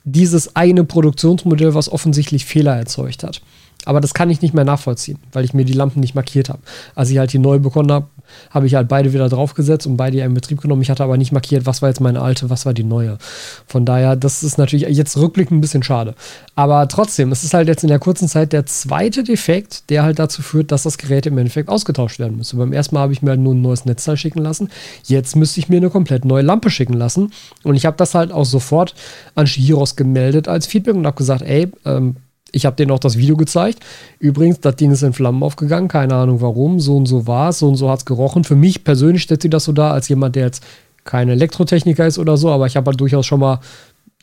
dieses 0.04 0.56
eine 0.56 0.84
Produktionsmodell, 0.84 1.74
was 1.74 1.90
offensichtlich 1.90 2.44
Fehler 2.44 2.76
erzeugt 2.76 3.22
hat. 3.22 3.40
Aber 3.84 4.00
das 4.00 4.14
kann 4.14 4.30
ich 4.30 4.42
nicht 4.42 4.52
mehr 4.52 4.64
nachvollziehen, 4.64 5.18
weil 5.32 5.44
ich 5.44 5.54
mir 5.54 5.64
die 5.64 5.72
Lampen 5.72 6.00
nicht 6.00 6.14
markiert 6.14 6.48
habe. 6.48 6.60
Als 6.94 7.10
ich 7.10 7.18
halt 7.18 7.32
die 7.32 7.38
neu 7.38 7.58
bekommen 7.60 7.90
habe, 7.92 8.06
habe 8.50 8.66
ich 8.66 8.74
halt 8.74 8.88
beide 8.88 9.12
wieder 9.12 9.28
draufgesetzt 9.28 9.86
und 9.86 9.96
beide 9.96 10.18
in 10.18 10.34
Betrieb 10.34 10.60
genommen. 10.60 10.82
Ich 10.82 10.90
hatte 10.90 11.04
aber 11.04 11.16
nicht 11.16 11.32
markiert, 11.32 11.66
was 11.66 11.82
war 11.82 11.88
jetzt 11.88 12.00
meine 12.00 12.20
alte, 12.20 12.50
was 12.50 12.66
war 12.66 12.74
die 12.74 12.84
neue. 12.84 13.18
Von 13.66 13.84
daher, 13.84 14.16
das 14.16 14.42
ist 14.42 14.58
natürlich 14.58 14.86
jetzt 14.96 15.16
rückblickend 15.16 15.58
ein 15.58 15.60
bisschen 15.60 15.82
schade. 15.82 16.14
Aber 16.54 16.88
trotzdem, 16.88 17.32
es 17.32 17.44
ist 17.44 17.54
halt 17.54 17.68
jetzt 17.68 17.82
in 17.82 17.88
der 17.88 17.98
kurzen 17.98 18.28
Zeit 18.28 18.52
der 18.52 18.66
zweite 18.66 19.24
Defekt, 19.24 19.90
der 19.90 20.02
halt 20.02 20.18
dazu 20.18 20.42
führt, 20.42 20.72
dass 20.72 20.82
das 20.84 20.98
Gerät 20.98 21.26
im 21.26 21.38
Endeffekt 21.38 21.68
ausgetauscht 21.68 22.18
werden 22.18 22.36
müsste. 22.36 22.56
Beim 22.56 22.72
ersten 22.72 22.94
Mal 22.94 23.02
habe 23.02 23.12
ich 23.12 23.22
mir 23.22 23.30
halt 23.30 23.40
nur 23.40 23.54
ein 23.54 23.62
neues 23.62 23.84
Netzteil 23.84 24.16
schicken 24.16 24.40
lassen. 24.40 24.70
Jetzt 25.04 25.36
müsste 25.36 25.60
ich 25.60 25.68
mir 25.68 25.78
eine 25.78 25.90
komplett 25.90 26.24
neue 26.24 26.42
Lampe 26.42 26.70
schicken 26.70 26.94
lassen. 26.94 27.32
Und 27.62 27.74
ich 27.74 27.86
habe 27.86 27.96
das 27.96 28.14
halt 28.14 28.32
auch 28.32 28.44
sofort 28.44 28.94
an 29.34 29.46
Shihiros 29.46 29.96
gemeldet 29.96 30.48
als 30.48 30.66
Feedback 30.66 30.94
und 30.94 31.06
habe 31.06 31.16
gesagt, 31.16 31.42
ey, 31.42 31.70
ähm, 31.84 32.16
ich 32.56 32.64
habe 32.64 32.74
denen 32.74 32.90
auch 32.90 32.98
das 32.98 33.18
Video 33.18 33.36
gezeigt. 33.36 33.80
Übrigens, 34.18 34.60
das 34.60 34.76
Ding 34.76 34.90
ist 34.90 35.02
in 35.02 35.12
Flammen 35.12 35.42
aufgegangen, 35.42 35.88
keine 35.88 36.14
Ahnung 36.14 36.40
warum. 36.40 36.80
So 36.80 36.96
und 36.96 37.06
so 37.06 37.26
war 37.26 37.50
es, 37.50 37.58
so 37.58 37.68
und 37.68 37.76
so 37.76 37.90
hat 37.90 37.98
es 38.00 38.04
gerochen. 38.06 38.44
Für 38.44 38.56
mich 38.56 38.82
persönlich 38.82 39.22
stellt 39.22 39.42
sie 39.42 39.50
das 39.50 39.64
so 39.64 39.72
dar, 39.72 39.92
als 39.92 40.08
jemand, 40.08 40.36
der 40.36 40.46
jetzt 40.46 40.64
kein 41.04 41.28
Elektrotechniker 41.28 42.06
ist 42.06 42.18
oder 42.18 42.36
so, 42.36 42.50
aber 42.50 42.66
ich 42.66 42.76
habe 42.76 42.90
halt 42.90 42.98
durchaus 42.98 43.26
schon 43.26 43.40
mal 43.40 43.60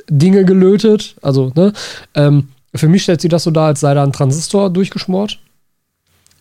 Dinge 0.10 0.46
gelötet. 0.46 1.16
Also, 1.22 1.52
ne? 1.56 1.74
Ähm, 2.16 2.50
für 2.76 2.88
mich 2.88 3.04
stellt 3.04 3.22
sie 3.22 3.30
das 3.30 3.44
so 3.44 3.52
dar, 3.52 3.68
als 3.68 3.82
sei 3.82 3.94
da 3.94 4.04
ein 4.04 4.12
Transistor 4.12 4.72
durchgeschmort. 4.72 5.40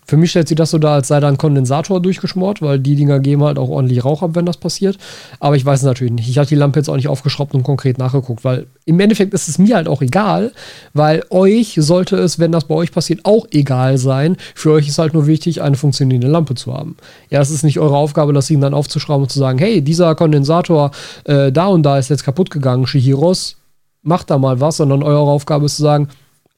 Für 0.05 0.17
mich 0.17 0.31
stellt 0.31 0.49
sich 0.49 0.57
das 0.57 0.71
so 0.71 0.79
dar, 0.79 0.95
als 0.95 1.09
sei 1.09 1.21
da 1.21 1.29
ein 1.29 1.39
Kondensator 1.39 2.03
durchgeschmort, 2.03 2.61
weil 2.61 2.81
die 2.81 2.97
Dinger 2.97 3.21
geben 3.21 3.45
halt 3.45 3.57
auch 3.57 3.69
ordentlich 3.69 4.05
Rauch 4.05 4.23
ab, 4.23 4.31
wenn 4.35 4.45
das 4.45 4.57
passiert. 4.57 4.99
Aber 5.39 5.55
ich 5.55 5.65
weiß 5.65 5.81
es 5.81 5.85
natürlich 5.85 6.13
nicht. 6.13 6.29
Ich 6.29 6.39
habe 6.39 6.49
die 6.49 6.57
Lampe 6.57 6.81
jetzt 6.81 6.89
auch 6.89 6.97
nicht 6.97 7.07
aufgeschraubt 7.07 7.55
und 7.55 7.63
konkret 7.63 7.99
nachgeguckt, 7.99 8.43
weil 8.45 8.67
im 8.85 8.99
Endeffekt 8.99 9.33
ist 9.33 9.49
es 9.49 9.59
mir 9.59 9.77
halt 9.77 9.87
auch 9.87 10.03
egal, 10.03 10.53
weil 10.93 11.23
euch 11.31 11.77
sollte 11.79 12.17
es, 12.17 12.41
wenn 12.41 12.51
das 12.51 12.65
bei 12.65 12.75
euch 12.75 12.91
passiert, 12.91 13.21
auch 13.25 13.47
egal 13.53 13.97
sein. 13.97 14.37
Für 14.57 14.73
euch 14.73 14.89
ist 14.89 14.99
halt 14.99 15.15
nur 15.15 15.29
wichtig, 15.29 15.63
eine 15.63 15.77
funktionierende 15.77 16.29
Lampe 16.29 16.57
zu 16.57 16.75
haben. 16.75 16.97
Ja, 17.31 17.41
es 17.41 17.51
ist 17.51 17.63
nicht 17.63 17.79
eure 17.79 17.97
Aufgabe, 17.97 18.33
das 18.33 18.49
Ding 18.49 18.61
dann 18.61 18.75
aufzuschrauben 18.75 19.25
und 19.25 19.31
zu 19.31 19.39
sagen, 19.39 19.59
hey, 19.59 19.83
dieser 19.83 20.17
Kondensator 20.17 20.91
äh, 21.25 21.53
da 21.53 21.67
und 21.67 21.85
da 21.85 21.99
ist 21.99 22.11
jetzt 22.11 22.25
kaputt 22.25 22.51
gegangen, 22.51 22.89
Shihiros, 22.89 23.57
macht 24.03 24.31
da 24.31 24.39
mal 24.39 24.61
was, 24.61 24.79
sondern 24.79 25.05
eure 25.05 25.31
Aufgabe 25.31 25.67
ist 25.67 25.77
zu 25.77 25.83
sagen, 25.83 26.09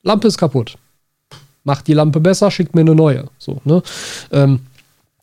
Lampe 0.02 0.28
ist 0.28 0.38
kaputt 0.38 0.76
macht 1.64 1.86
die 1.88 1.94
Lampe 1.94 2.20
besser, 2.20 2.50
schickt 2.50 2.74
mir 2.74 2.82
eine 2.82 2.94
neue. 2.94 3.24
So, 3.38 3.60
ne? 3.64 3.82
Ähm, 4.30 4.60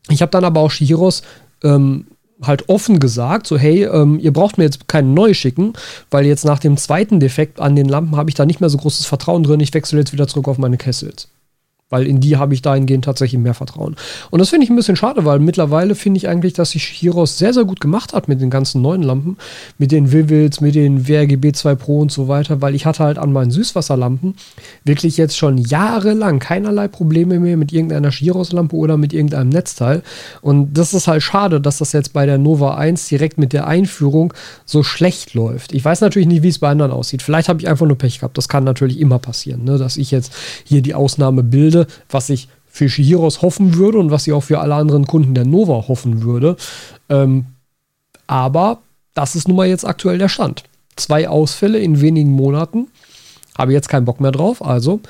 ich 0.10 0.21
habe 0.21 0.31
dann 0.31 0.43
aber 0.43 0.60
auch 0.60 0.71
Shihiros 0.71 1.21
ähm, 1.63 2.07
halt 2.41 2.69
offen 2.69 3.00
gesagt, 3.00 3.48
so 3.48 3.57
hey, 3.57 3.83
ähm, 3.86 4.19
ihr 4.19 4.33
braucht 4.33 4.57
mir 4.57 4.63
jetzt 4.63 4.88
keine 4.88 5.07
neue 5.07 5.36
schicken, 5.36 5.74
weil 6.10 6.25
jetzt 6.25 6.43
nach 6.43 6.60
dem 6.60 6.75
zweiten 6.77 7.19
Defekt 7.19 7.60
an 7.60 7.75
den 7.75 7.88
Lampen 7.88 8.15
habe 8.17 8.29
ich 8.29 8.36
da 8.36 8.45
nicht 8.45 8.60
mehr 8.60 8.69
so 8.69 8.77
großes 8.77 9.05
Vertrauen 9.05 9.43
drin. 9.43 9.60
Ich 9.60 9.74
wechsle 9.74 10.00
jetzt 10.00 10.13
wieder 10.13 10.27
zurück 10.27 10.48
auf 10.48 10.57
meine 10.57 10.77
Kessels. 10.77 11.27
Weil 11.91 12.07
in 12.07 12.19
die 12.19 12.38
habe 12.38 12.55
ich 12.55 12.63
dahingehend 12.63 13.05
tatsächlich 13.05 13.39
mehr 13.39 13.53
Vertrauen. 13.53 13.95
Und 14.31 14.39
das 14.39 14.50
finde 14.50 14.63
ich 14.63 14.71
ein 14.71 14.75
bisschen 14.75 14.95
schade, 14.95 15.25
weil 15.25 15.38
mittlerweile 15.38 15.93
finde 15.93 16.17
ich 16.17 16.27
eigentlich, 16.27 16.53
dass 16.53 16.71
sich 16.71 16.86
Hiros 16.86 17.38
sehr, 17.38 17.53
sehr 17.53 17.65
gut 17.65 17.79
gemacht 17.79 18.13
hat 18.13 18.27
mit 18.27 18.41
den 18.41 18.50
ganzen 18.50 18.81
neuen 18.81 19.03
Lampen, 19.03 19.38
mit 19.77 19.91
den 19.91 20.12
Vivils, 20.12 20.62
mit 20.62 20.74
den 20.74 21.07
WRGB 21.07 21.51
2 21.51 21.75
Pro 21.75 22.00
und 22.00 22.12
so 22.12 22.27
weiter, 22.27 22.62
weil 22.62 22.74
ich 22.74 22.86
hatte 22.86 23.03
halt 23.03 23.19
an 23.19 23.31
meinen 23.31 23.51
Süßwasserlampen 23.51 24.36
wirklich 24.83 25.17
jetzt 25.17 25.38
schon 25.38 25.57
jahrelang 25.57 26.39
keinerlei 26.39 26.88
Probleme 26.88 27.39
mehr 27.39 27.57
mit 27.57 27.71
irgendeiner 27.71 28.10
Giros-Lampe 28.10 28.75
oder 28.75 28.98
mit 28.98 29.13
irgendeinem 29.13 29.50
Netzteil. 29.50 30.01
Und 30.41 30.74
das 30.74 30.93
ist 30.93 31.07
halt 31.07 31.21
schade, 31.21 31.60
dass 31.60 31.77
das 31.77 31.91
jetzt 31.91 32.13
bei 32.13 32.25
der 32.25 32.38
Nova 32.38 32.75
1 32.75 33.10
direkt 33.10 33.38
mit 33.38 33.53
der 33.53 33.67
Einführung 33.67 34.33
so 34.65 34.81
schlecht 34.81 35.33
läuft. 35.33 35.74
Ich 35.74 35.83
weiß 35.83 36.01
natürlich 36.01 36.27
nicht, 36.27 36.43
wie 36.43 36.48
es 36.48 36.60
bei 36.60 36.69
anderen 36.69 36.91
aussieht. 36.91 37.21
Vielleicht 37.21 37.50
habe 37.50 37.60
ich 37.60 37.67
einfach 37.67 37.86
nur 37.86 37.98
Pech 37.98 38.19
gehabt. 38.19 38.38
Das 38.38 38.48
kann 38.48 38.63
natürlich 38.63 39.00
immer 39.00 39.19
passieren, 39.19 39.65
ne? 39.65 39.77
dass 39.77 39.98
ich 39.98 40.12
jetzt 40.12 40.33
hier 40.63 40.81
die 40.81 40.93
Ausnahme 40.93 41.43
bilde 41.43 41.81
was 42.10 42.30
ich 42.30 42.48
für 42.67 42.89
Shihiros 42.89 43.41
hoffen 43.41 43.76
würde 43.76 44.00
und 44.00 44.12
was 44.12 44.28
ich 44.28 44.34
auch 44.34 44.44
für 44.44 44.60
alle 44.60 44.76
anderen 44.76 45.06
Kunden 45.06 45.34
der 45.34 45.46
Nova 45.46 45.88
hoffen 45.88 46.24
würde. 46.24 46.56
Ähm, 47.10 47.46
aber 48.28 48.80
das 49.13 49.36
ist 49.36 49.48
nun 49.48 49.58
mal 49.58 49.67
jetzt 49.67 49.86
aktuell 49.86 50.17
der 50.17 50.30
Stand. 50.30 50.63
Zwei 50.96 51.28
Ausfälle 51.28 51.80
in 51.80 52.00
wenigen 52.00 52.32
Monaten. 52.32 52.88
Habe 53.58 53.74
jetzt 53.74 53.89
keinen 53.89 54.06
Bock 54.06 54.22
mehr 54.22 54.32
drauf, 54.32 54.63
also 54.63 55.02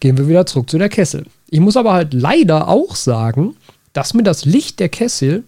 gehen 0.00 0.16
wir 0.16 0.28
wieder 0.28 0.46
zurück 0.46 0.70
zu 0.70 0.78
der 0.78 0.88
Kessel. 0.88 1.26
Ich 1.50 1.60
muss 1.60 1.76
aber 1.76 1.92
halt 1.92 2.14
leider 2.14 2.68
auch 2.68 2.96
sagen, 2.96 3.54
dass 3.92 4.14
mir 4.14 4.22
das 4.22 4.46
Licht 4.46 4.80
der 4.80 4.88
Kessel 4.88 5.44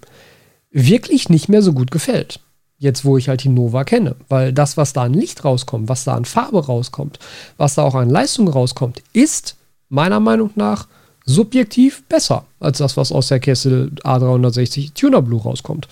wirklich 0.70 1.28
nicht 1.30 1.48
mehr 1.48 1.62
so 1.62 1.72
gut 1.72 1.90
gefällt. 1.90 2.40
Jetzt, 2.78 3.04
wo 3.04 3.16
ich 3.16 3.28
halt 3.28 3.44
die 3.44 3.48
Nova 3.48 3.84
kenne. 3.84 4.16
Weil 4.28 4.52
das, 4.52 4.76
was 4.76 4.92
da 4.92 5.04
an 5.04 5.14
Licht 5.14 5.44
rauskommt, 5.44 5.88
was 5.88 6.04
da 6.04 6.14
an 6.14 6.24
Farbe 6.24 6.66
rauskommt, 6.66 7.18
was 7.56 7.76
da 7.76 7.82
auch 7.82 7.94
an 7.94 8.10
Leistung 8.10 8.48
rauskommt, 8.48 9.02
ist 9.12 9.56
meiner 9.92 10.20
Meinung 10.20 10.50
nach 10.54 10.88
subjektiv 11.24 12.02
besser 12.08 12.44
als 12.58 12.78
das, 12.78 12.96
was 12.96 13.12
aus 13.12 13.28
der 13.28 13.38
Kessel 13.38 13.92
A360 14.02 14.94
Tuner 14.94 15.22
Blue 15.22 15.40
rauskommt. 15.40 15.86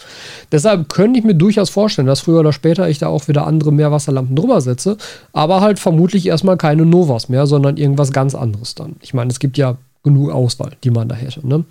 Deshalb 0.51 0.89
könnte 0.89 1.21
ich 1.21 1.25
mir 1.25 1.35
durchaus 1.35 1.71
vorstellen, 1.71 2.09
dass 2.09 2.21
früher 2.21 2.41
oder 2.41 2.53
später 2.53 2.89
ich 2.89 2.99
da 2.99 3.07
auch 3.07 3.29
wieder 3.29 3.47
andere 3.47 3.73
Meerwasserlampen 3.73 4.35
drüber 4.35 4.61
setze, 4.61 4.97
aber 5.33 5.61
halt 5.61 5.79
vermutlich 5.79 6.27
erstmal 6.27 6.57
keine 6.57 6.85
Novas 6.85 7.29
mehr, 7.29 7.47
sondern 7.47 7.77
irgendwas 7.77 8.13
ganz 8.13 8.35
anderes 8.35 8.75
dann. 8.75 8.97
Ich 9.03 9.15
meine, 9.15 9.31
es 9.31 9.39
gibt 9.39 9.57
ja 9.57 9.77
genug 10.03 10.31
Auswahl, 10.31 10.73
die 10.83 10.91
man 10.91 11.09
da 11.09 11.15
hätte. 11.15 11.47
Ne? 11.47 11.65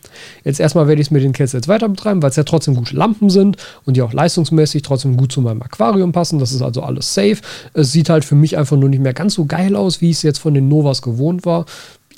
Jetzt 0.43 0.59
erstmal 0.59 0.87
werde 0.87 1.01
ich 1.01 1.07
es 1.07 1.11
mit 1.11 1.23
den 1.23 1.33
Kessels 1.33 1.67
weiter 1.67 1.89
betreiben, 1.89 2.21
weil 2.21 2.29
es 2.29 2.35
ja 2.35 2.43
trotzdem 2.43 2.75
gute 2.75 2.95
Lampen 2.95 3.29
sind 3.29 3.57
und 3.85 3.97
die 3.97 4.03
auch 4.03 4.13
leistungsmäßig 4.13 4.83
trotzdem 4.83 5.17
gut 5.17 5.31
zu 5.31 5.41
meinem 5.41 5.63
Aquarium 5.63 6.11
passen. 6.11 6.37
Das 6.37 6.51
ist 6.51 6.61
also 6.61 6.83
alles 6.83 7.13
safe. 7.13 7.37
Es 7.73 7.91
sieht 7.91 8.09
halt 8.09 8.23
für 8.23 8.35
mich 8.35 8.55
einfach 8.57 8.77
nur 8.77 8.89
nicht 8.89 9.01
mehr 9.01 9.13
ganz 9.13 9.33
so 9.33 9.45
geil 9.45 9.75
aus, 9.75 10.01
wie 10.01 10.11
ich 10.11 10.17
es 10.17 10.21
jetzt 10.21 10.37
von 10.37 10.53
den 10.53 10.67
Novas 10.67 11.01
gewohnt 11.01 11.45
war. 11.45 11.65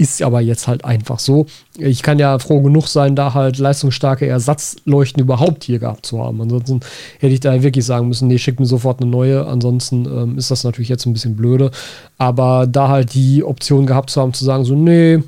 Ist 0.02 0.24
aber 0.24 0.42
jetzt 0.42 0.68
halt 0.68 0.84
einfach 0.84 1.20
so. 1.20 1.46
Ich 1.78 2.02
kann 2.02 2.18
ja 2.18 2.40
froh 2.40 2.60
genug 2.62 2.88
sein, 2.88 3.16
da 3.16 3.36
halt 3.36 3.60
leistungsstarke 3.60 4.26
Ersatzleuchten 4.26 5.22
überhaupt 5.22 5.64
hier 5.64 5.78
gehabt 5.78 6.08
zu 6.08 6.24
haben. 6.24 6.42
Ansonsten 6.42 6.80
hätte 7.20 7.36
ich 7.36 7.40
da 7.40 7.62
wirklich 7.62 7.86
sagen 7.86 8.08
müssen, 8.08 8.28
nee, 8.28 8.40
schick 8.40 8.60
mir 8.60 8.66
sofort 8.66 9.00
eine 9.00 9.12
neue. 9.12 9.46
Ansonsten 9.46 10.06
ähm, 10.06 10.38
ist 10.40 10.50
das 10.50 10.64
natürlich 10.64 10.90
jetzt 10.90 11.06
ein 11.06 11.14
bisschen 11.14 11.36
blöde. 11.36 11.70
Aber 12.18 12.66
da 12.66 12.88
halt 12.88 13.14
die 13.14 13.44
Option 13.44 13.86
gehabt 13.86 14.10
zu 14.10 14.20
haben, 14.20 14.34
zu 14.34 14.44
sagen, 14.44 14.66
so, 14.66 14.74
nee, 14.74 15.22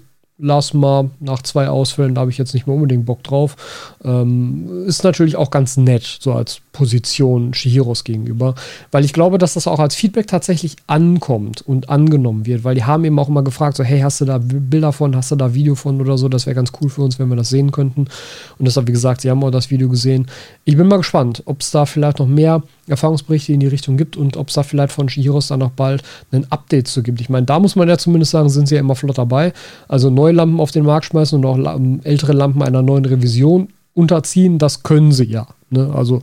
lass 0.44 0.74
mal 0.74 1.10
nach 1.22 1.42
zwei 1.42 1.70
Ausfällen, 1.70 2.16
da 2.16 2.22
habe 2.22 2.32
ich 2.32 2.38
jetzt 2.38 2.54
nicht 2.54 2.68
mehr 2.68 2.76
unbedingt 2.76 3.06
Bock 3.06 3.24
drauf. 3.24 3.56
Ähm, 4.04 4.86
ist 4.86 5.04
natürlich 5.04 5.38
auch 5.38 5.50
ganz 5.50 5.78
nett, 5.78 6.04
so 6.04 6.34
als 6.34 6.60
Position 6.74 7.54
Shihiros 7.54 8.04
gegenüber, 8.04 8.54
weil 8.92 9.06
ich 9.06 9.14
glaube, 9.14 9.38
dass 9.38 9.54
das 9.54 9.68
auch 9.68 9.80
als 9.80 9.96
Feedback 9.96 10.28
tatsächlich 10.28 10.76
ankommt 10.86 11.62
und 11.62 11.90
angenommen 11.90 12.46
wird, 12.46 12.66
weil 12.66 12.76
die 12.76 12.84
haben 12.84 13.06
eben 13.06 13.18
auch 13.20 13.30
immer 13.30 13.44
gefragt, 13.44 13.78
so 13.78 13.84
hey, 13.84 14.02
hast 14.02 14.20
du 14.20 14.26
da 14.26 14.40
Bilder 14.40 14.92
von, 14.92 15.16
hast 15.16 15.32
du 15.32 15.38
da 15.38 15.54
Video 15.54 15.76
von 15.76 16.02
oder 16.02 16.18
so, 16.18 16.28
das 16.28 16.46
wäre 16.46 16.56
ganz 16.56 16.74
cool 16.82 16.90
für 16.90 17.04
uns, 17.04 17.20
wenn 17.20 17.30
wir 17.30 17.38
das 17.38 17.50
sehen 17.50 17.72
könnten. 17.72 18.02
Und 18.58 18.66
deshalb, 18.66 18.88
wie 18.88 18.92
gesagt, 18.92 19.22
sie 19.22 19.30
haben 19.30 19.44
auch 19.44 19.52
das 19.52 19.72
Video 19.72 19.88
gesehen. 19.88 20.28
Ich 20.66 20.76
bin 20.76 20.88
mal 20.88 20.98
gespannt, 20.98 21.42
ob 21.46 21.62
es 21.62 21.72
da 21.72 21.86
vielleicht 21.86 22.20
noch 22.20 22.28
mehr 22.28 22.62
Erfahrungsberichte 22.88 23.54
in 23.54 23.60
die 23.60 23.68
Richtung 23.68 23.98
gibt 23.98 24.18
und 24.18 24.36
ob 24.38 24.50
es 24.50 24.56
da 24.56 24.64
vielleicht 24.64 24.92
von 24.92 25.08
Shihiros 25.08 25.48
dann 25.48 25.60
noch 25.60 25.72
bald 25.72 26.04
ein 26.32 26.46
Update 26.52 26.88
zu 26.88 27.02
gibt. 27.02 27.22
Ich 27.22 27.30
meine, 27.30 27.46
da 27.46 27.60
muss 27.60 27.76
man 27.76 27.88
ja 27.88 27.98
zumindest 27.98 28.32
sagen, 28.32 28.50
sind 28.50 28.68
sie 28.68 28.76
ja 28.76 28.82
immer 28.82 28.96
flott 28.96 29.18
dabei. 29.18 29.54
Also 29.88 30.10
neue 30.10 30.34
Lampen 30.34 30.60
auf 30.60 30.72
den 30.72 30.84
Markt 30.84 31.06
schmeißen 31.06 31.44
und 31.44 31.46
auch 31.46 32.04
ältere 32.04 32.34
Lampen 32.34 32.62
einer 32.62 32.82
neuen 32.82 33.06
Revision 33.06 33.70
unterziehen, 33.94 34.58
das 34.58 34.84
können 34.84 35.12
sie 35.12 35.26
ja. 35.26 35.48
Ne? 35.70 35.92
Also 35.94 36.22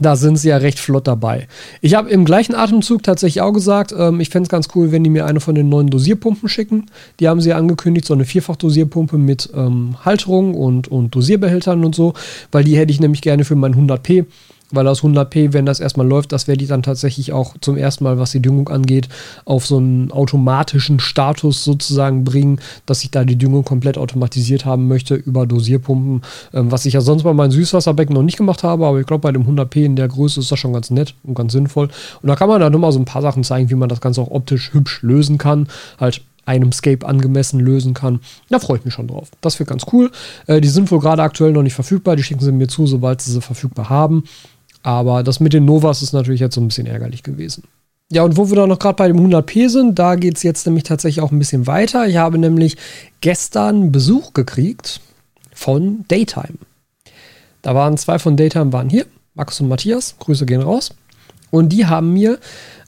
da 0.00 0.16
sind 0.16 0.36
sie 0.36 0.48
ja 0.48 0.58
recht 0.58 0.78
flott 0.78 1.06
dabei. 1.06 1.48
Ich 1.80 1.94
habe 1.94 2.10
im 2.10 2.24
gleichen 2.24 2.54
Atemzug 2.54 3.02
tatsächlich 3.02 3.40
auch 3.40 3.52
gesagt, 3.52 3.92
ähm, 3.96 4.20
ich 4.20 4.30
fände 4.30 4.44
es 4.44 4.50
ganz 4.50 4.68
cool, 4.74 4.92
wenn 4.92 5.04
die 5.04 5.10
mir 5.10 5.26
eine 5.26 5.40
von 5.40 5.54
den 5.54 5.68
neuen 5.68 5.88
Dosierpumpen 5.88 6.48
schicken. 6.48 6.86
Die 7.20 7.28
haben 7.28 7.40
sie 7.40 7.50
ja 7.50 7.56
angekündigt, 7.56 8.06
so 8.06 8.14
eine 8.14 8.24
Vierfach-Dosierpumpe 8.24 9.18
mit 9.18 9.50
ähm, 9.54 9.96
Halterung 10.04 10.54
und, 10.54 10.88
und 10.88 11.14
Dosierbehältern 11.14 11.84
und 11.84 11.94
so, 11.94 12.14
weil 12.52 12.64
die 12.64 12.76
hätte 12.76 12.92
ich 12.92 13.00
nämlich 13.00 13.22
gerne 13.22 13.44
für 13.44 13.56
mein 13.56 13.74
100p 13.74 14.26
weil 14.70 14.86
aus 14.86 15.02
100p, 15.02 15.52
wenn 15.52 15.66
das 15.66 15.80
erstmal 15.80 16.06
läuft, 16.06 16.32
das 16.32 16.46
werde 16.46 16.62
ich 16.62 16.68
dann 16.68 16.82
tatsächlich 16.82 17.32
auch 17.32 17.54
zum 17.60 17.76
ersten 17.76 18.04
Mal, 18.04 18.18
was 18.18 18.32
die 18.32 18.42
Düngung 18.42 18.68
angeht, 18.68 19.08
auf 19.44 19.66
so 19.66 19.78
einen 19.78 20.10
automatischen 20.10 21.00
Status 21.00 21.64
sozusagen 21.64 22.24
bringen, 22.24 22.60
dass 22.86 23.02
ich 23.02 23.10
da 23.10 23.24
die 23.24 23.36
Düngung 23.36 23.64
komplett 23.64 23.98
automatisiert 23.98 24.64
haben 24.64 24.88
möchte 24.88 25.14
über 25.14 25.46
Dosierpumpen, 25.46 26.22
ähm, 26.52 26.70
was 26.70 26.86
ich 26.86 26.94
ja 26.94 27.00
sonst 27.00 27.22
bei 27.22 27.32
meinem 27.32 27.50
Süßwasserbecken 27.50 28.14
noch 28.14 28.22
nicht 28.22 28.36
gemacht 28.36 28.62
habe, 28.62 28.86
aber 28.86 29.00
ich 29.00 29.06
glaube, 29.06 29.22
bei 29.22 29.32
dem 29.32 29.44
100p 29.44 29.84
in 29.84 29.96
der 29.96 30.08
Größe 30.08 30.40
ist 30.40 30.52
das 30.52 30.58
schon 30.58 30.72
ganz 30.72 30.90
nett 30.90 31.14
und 31.22 31.34
ganz 31.34 31.52
sinnvoll. 31.52 31.88
Und 32.22 32.28
da 32.28 32.36
kann 32.36 32.48
man 32.48 32.60
dann 32.60 32.74
immer 32.74 32.92
so 32.92 32.98
ein 32.98 33.04
paar 33.04 33.22
Sachen 33.22 33.44
zeigen, 33.44 33.70
wie 33.70 33.74
man 33.74 33.88
das 33.88 34.00
Ganze 34.00 34.20
auch 34.20 34.30
optisch 34.30 34.72
hübsch 34.72 35.02
lösen 35.02 35.38
kann. 35.38 35.68
Halt 35.98 36.22
einem 36.48 36.72
Scape 36.72 37.06
angemessen 37.06 37.60
lösen 37.60 37.94
kann. 37.94 38.20
Da 38.48 38.58
freue 38.58 38.78
ich 38.78 38.84
mich 38.84 38.94
schon 38.94 39.06
drauf. 39.06 39.28
Das 39.42 39.58
wird 39.58 39.68
ganz 39.68 39.84
cool. 39.92 40.10
Äh, 40.46 40.60
die 40.60 40.68
sind 40.68 40.90
wohl 40.90 40.98
gerade 40.98 41.22
aktuell 41.22 41.52
noch 41.52 41.62
nicht 41.62 41.74
verfügbar. 41.74 42.16
Die 42.16 42.22
schicken 42.22 42.40
sie 42.40 42.52
mir 42.52 42.68
zu, 42.68 42.86
sobald 42.86 43.20
sie 43.20 43.32
sie 43.32 43.42
verfügbar 43.42 43.90
haben. 43.90 44.24
Aber 44.82 45.22
das 45.22 45.40
mit 45.40 45.52
den 45.52 45.64
Novas 45.64 46.02
ist 46.02 46.12
natürlich 46.12 46.40
jetzt 46.40 46.54
so 46.54 46.60
ein 46.60 46.68
bisschen 46.68 46.86
ärgerlich 46.86 47.22
gewesen. 47.22 47.64
Ja, 48.10 48.22
und 48.22 48.36
wo 48.36 48.48
wir 48.48 48.56
da 48.56 48.66
noch 48.66 48.78
gerade 48.78 48.96
bei 48.96 49.08
dem 49.08 49.18
100p 49.18 49.68
sind, 49.68 49.98
da 49.98 50.14
geht 50.14 50.36
es 50.36 50.42
jetzt 50.42 50.64
nämlich 50.66 50.84
tatsächlich 50.84 51.22
auch 51.22 51.30
ein 51.30 51.38
bisschen 51.38 51.66
weiter. 51.66 52.06
Ich 52.06 52.16
habe 52.16 52.38
nämlich 52.38 52.76
gestern 53.20 53.92
Besuch 53.92 54.32
gekriegt 54.32 55.00
von 55.52 56.04
Daytime. 56.08 56.58
Da 57.60 57.74
waren 57.74 57.98
zwei 57.98 58.18
von 58.18 58.36
Daytime 58.36 58.72
waren 58.72 58.88
hier, 58.88 59.04
Markus 59.34 59.60
und 59.60 59.68
Matthias, 59.68 60.14
Grüße 60.20 60.46
gehen 60.46 60.62
raus. 60.62 60.94
Und 61.50 61.70
die 61.70 61.86
haben 61.86 62.14
mir 62.14 62.38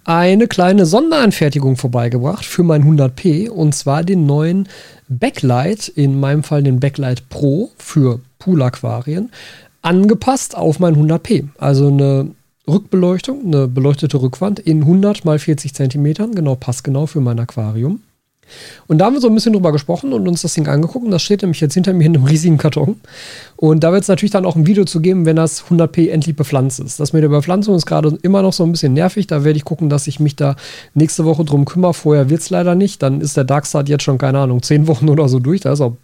eine 0.05 0.49
kleine 0.49 0.87
Sonderanfertigung 0.87 1.77
vorbeigebracht 1.77 2.45
für 2.45 2.63
mein 2.63 2.85
100p 2.85 3.51
und 3.51 3.75
zwar 3.75 4.03
den 4.03 4.25
neuen 4.25 4.69
Backlight, 5.09 5.89
in 5.89 6.19
meinem 6.19 6.43
Fall 6.43 6.63
den 6.63 6.81
Backlight 6.81 7.29
Pro 7.29 7.71
für 7.77 8.21
Pool-Aquarien, 8.39 9.31
angepasst 9.83 10.57
auf 10.57 10.79
mein 10.79 10.97
100p. 10.97 11.49
Also 11.59 11.89
eine 11.89 12.31
Rückbeleuchtung, 12.69 13.47
eine 13.47 13.69
beleuchtete 13.69 14.21
Rückwand 14.21 14.59
in 14.59 14.83
100 14.83 15.25
mal 15.25 15.39
40 15.39 15.75
Zentimetern, 15.75 16.35
genau 16.35 16.55
passgenau 16.55 17.07
für 17.07 17.21
mein 17.21 17.39
Aquarium. 17.39 18.01
Und 18.87 18.99
da 18.99 19.07
haben 19.07 19.15
wir 19.15 19.21
so 19.21 19.29
ein 19.29 19.35
bisschen 19.35 19.53
drüber 19.53 19.73
gesprochen 19.73 20.13
und 20.13 20.27
uns 20.27 20.43
das 20.43 20.55
Ding 20.55 20.67
angeguckt. 20.67 21.05
Und 21.05 21.11
das 21.11 21.23
steht 21.23 21.43
nämlich 21.43 21.61
jetzt 21.61 21.75
hinter 21.75 21.93
mir 21.93 22.07
in 22.07 22.17
einem 22.17 22.25
riesigen 22.25 22.59
Karton. 22.59 23.01
Und 23.57 23.85
da 23.85 23.93
wird 23.93 24.03
es 24.03 24.09
natürlich 24.09 24.33
dann 24.33 24.45
auch 24.45 24.57
ein 24.57 24.67
Video 24.67 24.85
zu 24.85 25.01
geben, 25.01 25.25
wenn 25.25 25.37
das 25.37 25.65
100p 25.67 26.11
endlich 26.11 26.37
bepflanzt 26.37 26.81
ist. 26.81 26.99
Das 27.01 27.13
mit 27.13 27.23
der 27.23 27.29
Bepflanzung 27.29 27.77
ist 27.77 27.87
gerade 27.87 28.19
immer 28.23 28.43
noch 28.43 28.53
so 28.53 28.65
ein 28.65 28.73
bisschen 28.73 28.93
nervig. 28.93 29.27
Da 29.27 29.45
werde 29.45 29.57
ich 29.57 29.65
gucken, 29.65 29.89
dass 29.89 30.07
ich 30.07 30.21
mich 30.21 30.37
da 30.37 30.57
nächste 30.95 31.25
Woche 31.25 31.45
drum 31.45 31.65
kümmere. 31.65 31.95
Vorher 31.95 32.31
wird 32.31 32.41
es 32.41 32.51
leider 32.51 32.75
nicht. 32.75 33.03
Dann 33.03 33.21
ist 33.21 33.37
der 33.37 33.45
Darkstart 33.45 33.89
jetzt 33.89 34.03
schon, 34.03 34.19
keine 34.19 34.41
Ahnung, 34.41 34.63
zehn 34.63 34.87
Wochen 34.87 35.09
oder 35.09 35.29
so 35.29 35.39
durch. 35.39 35.61
Da 35.61 35.73
ist 35.73 35.81
auch 35.81 35.97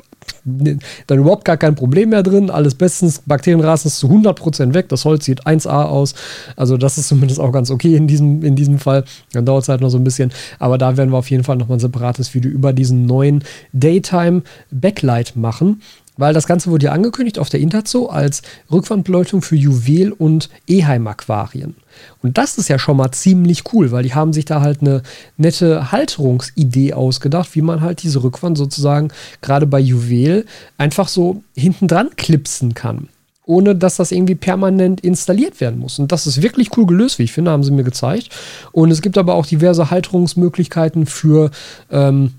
dann 0.45 1.19
überhaupt 1.19 1.45
gar 1.45 1.57
kein 1.57 1.75
Problem 1.75 2.11
mehr 2.11 2.23
drin. 2.23 2.51
Alles 2.51 2.75
bestens. 2.75 3.23
Bakterienrasen 3.27 3.89
ist 3.89 3.99
zu 3.99 4.09
100% 4.09 4.75
weg. 4.75 4.89
Das 4.89 5.05
Holz 5.05 5.25
sieht 5.25 5.47
1A 5.47 5.85
aus. 5.85 6.15
Also, 6.57 6.77
das 6.77 6.99
ist 6.99 7.09
zumindest 7.09 7.41
auch 7.41 7.53
ganz 7.53 7.71
okay 7.71 7.97
in 7.97 8.07
diesem, 8.07 8.43
in 8.43 8.57
diesem 8.57 8.79
Fall. 8.79 9.05
Dann 9.33 9.45
dauert 9.45 9.65
es 9.65 9.69
halt 9.69 9.81
noch 9.81 9.91
so 9.91 9.99
ein 9.99 10.05
bisschen. 10.05 10.33
Aber 10.59 10.79
da 10.79 10.97
werden 10.97 11.11
wir 11.11 11.19
auf 11.19 11.31
jeden 11.31 11.45
Fall 11.45 11.57
nochmal 11.57 11.79
ein 11.79 11.81
separates 11.81 12.35
Video 12.35 12.51
über 12.51 12.73
diesen 12.73 13.07
neuen 13.07 13.43
Daytime 13.73 14.43
Backlight 14.71 15.37
machen 15.37 15.81
weil 16.17 16.35
das 16.35 16.47
Ganze 16.47 16.71
wurde 16.71 16.87
ja 16.87 16.93
angekündigt 16.93 17.39
auf 17.39 17.49
der 17.49 17.61
Interzoo 17.61 18.07
als 18.07 18.43
Rückwandbeleuchtung 18.71 19.43
für 19.43 19.57
Juwel- 19.57 20.13
und 20.13 20.49
Eheim-Aquarien. 20.67 21.77
Und 22.23 22.39
das 22.39 22.59
ist 22.59 22.69
ja 22.69 22.79
schon 22.79 22.97
mal 22.97 23.13
ziemlich 23.13 23.73
cool, 23.73 23.91
weil 23.91 24.03
die 24.03 24.15
haben 24.15 24.33
sich 24.33 24.45
da 24.45 24.61
halt 24.61 24.81
eine 24.81 25.03
nette 25.37 25.93
Halterungsidee 25.93 26.93
ausgedacht, 26.93 27.55
wie 27.55 27.63
man 27.63 27.81
halt 27.81 28.03
diese 28.03 28.23
Rückwand 28.23 28.59
sozusagen 28.59 29.11
gerade 29.41 29.67
bei 29.67 29.81
Juwel 29.81 30.45
einfach 30.79 31.09
so 31.09 31.43
hinten 31.55 31.89
dran 31.89 32.11
klipsen 32.17 32.75
kann. 32.75 33.09
Ohne 33.49 33.77
dass 33.77 33.97
das 33.97 34.11
irgendwie 34.11 34.35
permanent 34.35 35.03
installiert 35.03 35.61
werden 35.61 35.79
muss. 35.79 36.01
Und 36.01 36.11
das 36.11 36.27
ist 36.27 36.43
wirklich 36.43 36.77
cool 36.77 36.85
gelöst, 36.85 37.21
wie 37.21 37.23
ich 37.23 37.33
finde, 37.33 37.53
haben 37.53 37.63
sie 37.63 37.71
mir 37.71 37.85
gezeigt. 37.85 38.31
Und 38.73 38.91
es 38.91 39.03
gibt 39.03 39.17
aber 39.17 39.35
auch 39.35 39.47
diverse 39.47 39.89
Halterungsmöglichkeiten 39.89 41.07
für 41.07 41.53
ähm, 41.91 42.33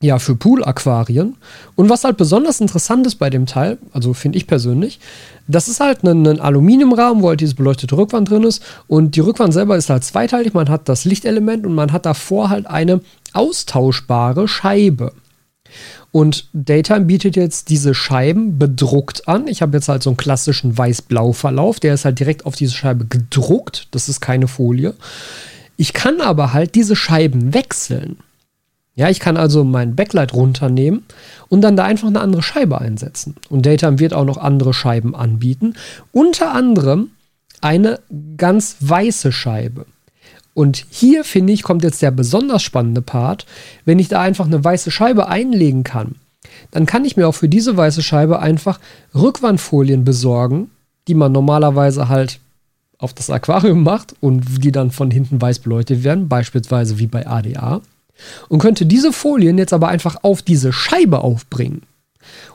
ja, 0.00 0.18
für 0.18 0.36
Pool-Aquarien. 0.36 1.36
Und 1.74 1.90
was 1.90 2.04
halt 2.04 2.16
besonders 2.16 2.60
interessant 2.60 3.06
ist 3.06 3.16
bei 3.16 3.30
dem 3.30 3.46
Teil, 3.46 3.78
also 3.92 4.14
finde 4.14 4.38
ich 4.38 4.46
persönlich, 4.46 5.00
das 5.48 5.68
ist 5.68 5.80
halt 5.80 6.04
ein, 6.04 6.26
ein 6.26 6.40
Aluminiumrahmen, 6.40 7.22
wo 7.22 7.28
halt 7.28 7.40
diese 7.40 7.54
beleuchtete 7.54 7.96
Rückwand 7.96 8.30
drin 8.30 8.44
ist. 8.44 8.62
Und 8.86 9.16
die 9.16 9.20
Rückwand 9.20 9.52
selber 9.52 9.76
ist 9.76 9.90
halt 9.90 10.04
zweiteilig. 10.04 10.54
Man 10.54 10.68
hat 10.68 10.88
das 10.88 11.04
Lichtelement 11.04 11.66
und 11.66 11.74
man 11.74 11.92
hat 11.92 12.06
davor 12.06 12.50
halt 12.50 12.66
eine 12.66 13.00
austauschbare 13.32 14.46
Scheibe. 14.46 15.12
Und 16.12 16.48
Daytime 16.52 17.06
bietet 17.06 17.36
jetzt 17.36 17.68
diese 17.68 17.94
Scheiben 17.94 18.58
bedruckt 18.58 19.28
an. 19.28 19.46
Ich 19.46 19.62
habe 19.62 19.76
jetzt 19.76 19.88
halt 19.88 20.02
so 20.02 20.10
einen 20.10 20.16
klassischen 20.16 20.76
Weiß-Blau-Verlauf. 20.76 21.80
Der 21.80 21.94
ist 21.94 22.04
halt 22.04 22.18
direkt 22.18 22.46
auf 22.46 22.54
diese 22.54 22.72
Scheibe 22.72 23.06
gedruckt. 23.06 23.88
Das 23.90 24.08
ist 24.08 24.20
keine 24.20 24.48
Folie. 24.48 24.94
Ich 25.76 25.92
kann 25.92 26.20
aber 26.20 26.52
halt 26.52 26.74
diese 26.74 26.96
Scheiben 26.96 27.52
wechseln. 27.54 28.18
Ja, 28.98 29.08
ich 29.08 29.20
kann 29.20 29.36
also 29.36 29.62
mein 29.62 29.94
Backlight 29.94 30.34
runternehmen 30.34 31.04
und 31.48 31.60
dann 31.60 31.76
da 31.76 31.84
einfach 31.84 32.08
eine 32.08 32.20
andere 32.20 32.42
Scheibe 32.42 32.80
einsetzen. 32.80 33.36
Und 33.48 33.64
Datam 33.64 34.00
wird 34.00 34.12
auch 34.12 34.24
noch 34.24 34.38
andere 34.38 34.74
Scheiben 34.74 35.14
anbieten. 35.14 35.74
Unter 36.10 36.52
anderem 36.52 37.12
eine 37.60 38.00
ganz 38.36 38.74
weiße 38.80 39.30
Scheibe. 39.30 39.86
Und 40.52 40.84
hier 40.90 41.22
finde 41.22 41.52
ich, 41.52 41.62
kommt 41.62 41.84
jetzt 41.84 42.02
der 42.02 42.10
besonders 42.10 42.64
spannende 42.64 43.00
Part. 43.00 43.46
Wenn 43.84 44.00
ich 44.00 44.08
da 44.08 44.20
einfach 44.20 44.46
eine 44.46 44.64
weiße 44.64 44.90
Scheibe 44.90 45.28
einlegen 45.28 45.84
kann, 45.84 46.16
dann 46.72 46.84
kann 46.84 47.04
ich 47.04 47.16
mir 47.16 47.28
auch 47.28 47.36
für 47.36 47.48
diese 47.48 47.76
weiße 47.76 48.02
Scheibe 48.02 48.40
einfach 48.40 48.80
Rückwandfolien 49.14 50.02
besorgen, 50.02 50.72
die 51.06 51.14
man 51.14 51.30
normalerweise 51.30 52.08
halt 52.08 52.40
auf 52.98 53.14
das 53.14 53.30
Aquarium 53.30 53.84
macht 53.84 54.16
und 54.20 54.64
die 54.64 54.72
dann 54.72 54.90
von 54.90 55.12
hinten 55.12 55.40
weiß 55.40 55.60
beleuchtet 55.60 56.02
werden, 56.02 56.28
beispielsweise 56.28 56.98
wie 56.98 57.06
bei 57.06 57.28
ADA 57.28 57.80
und 58.48 58.58
könnte 58.58 58.86
diese 58.86 59.12
Folien 59.12 59.58
jetzt 59.58 59.72
aber 59.72 59.88
einfach 59.88 60.16
auf 60.22 60.42
diese 60.42 60.72
Scheibe 60.72 61.20
aufbringen. 61.20 61.82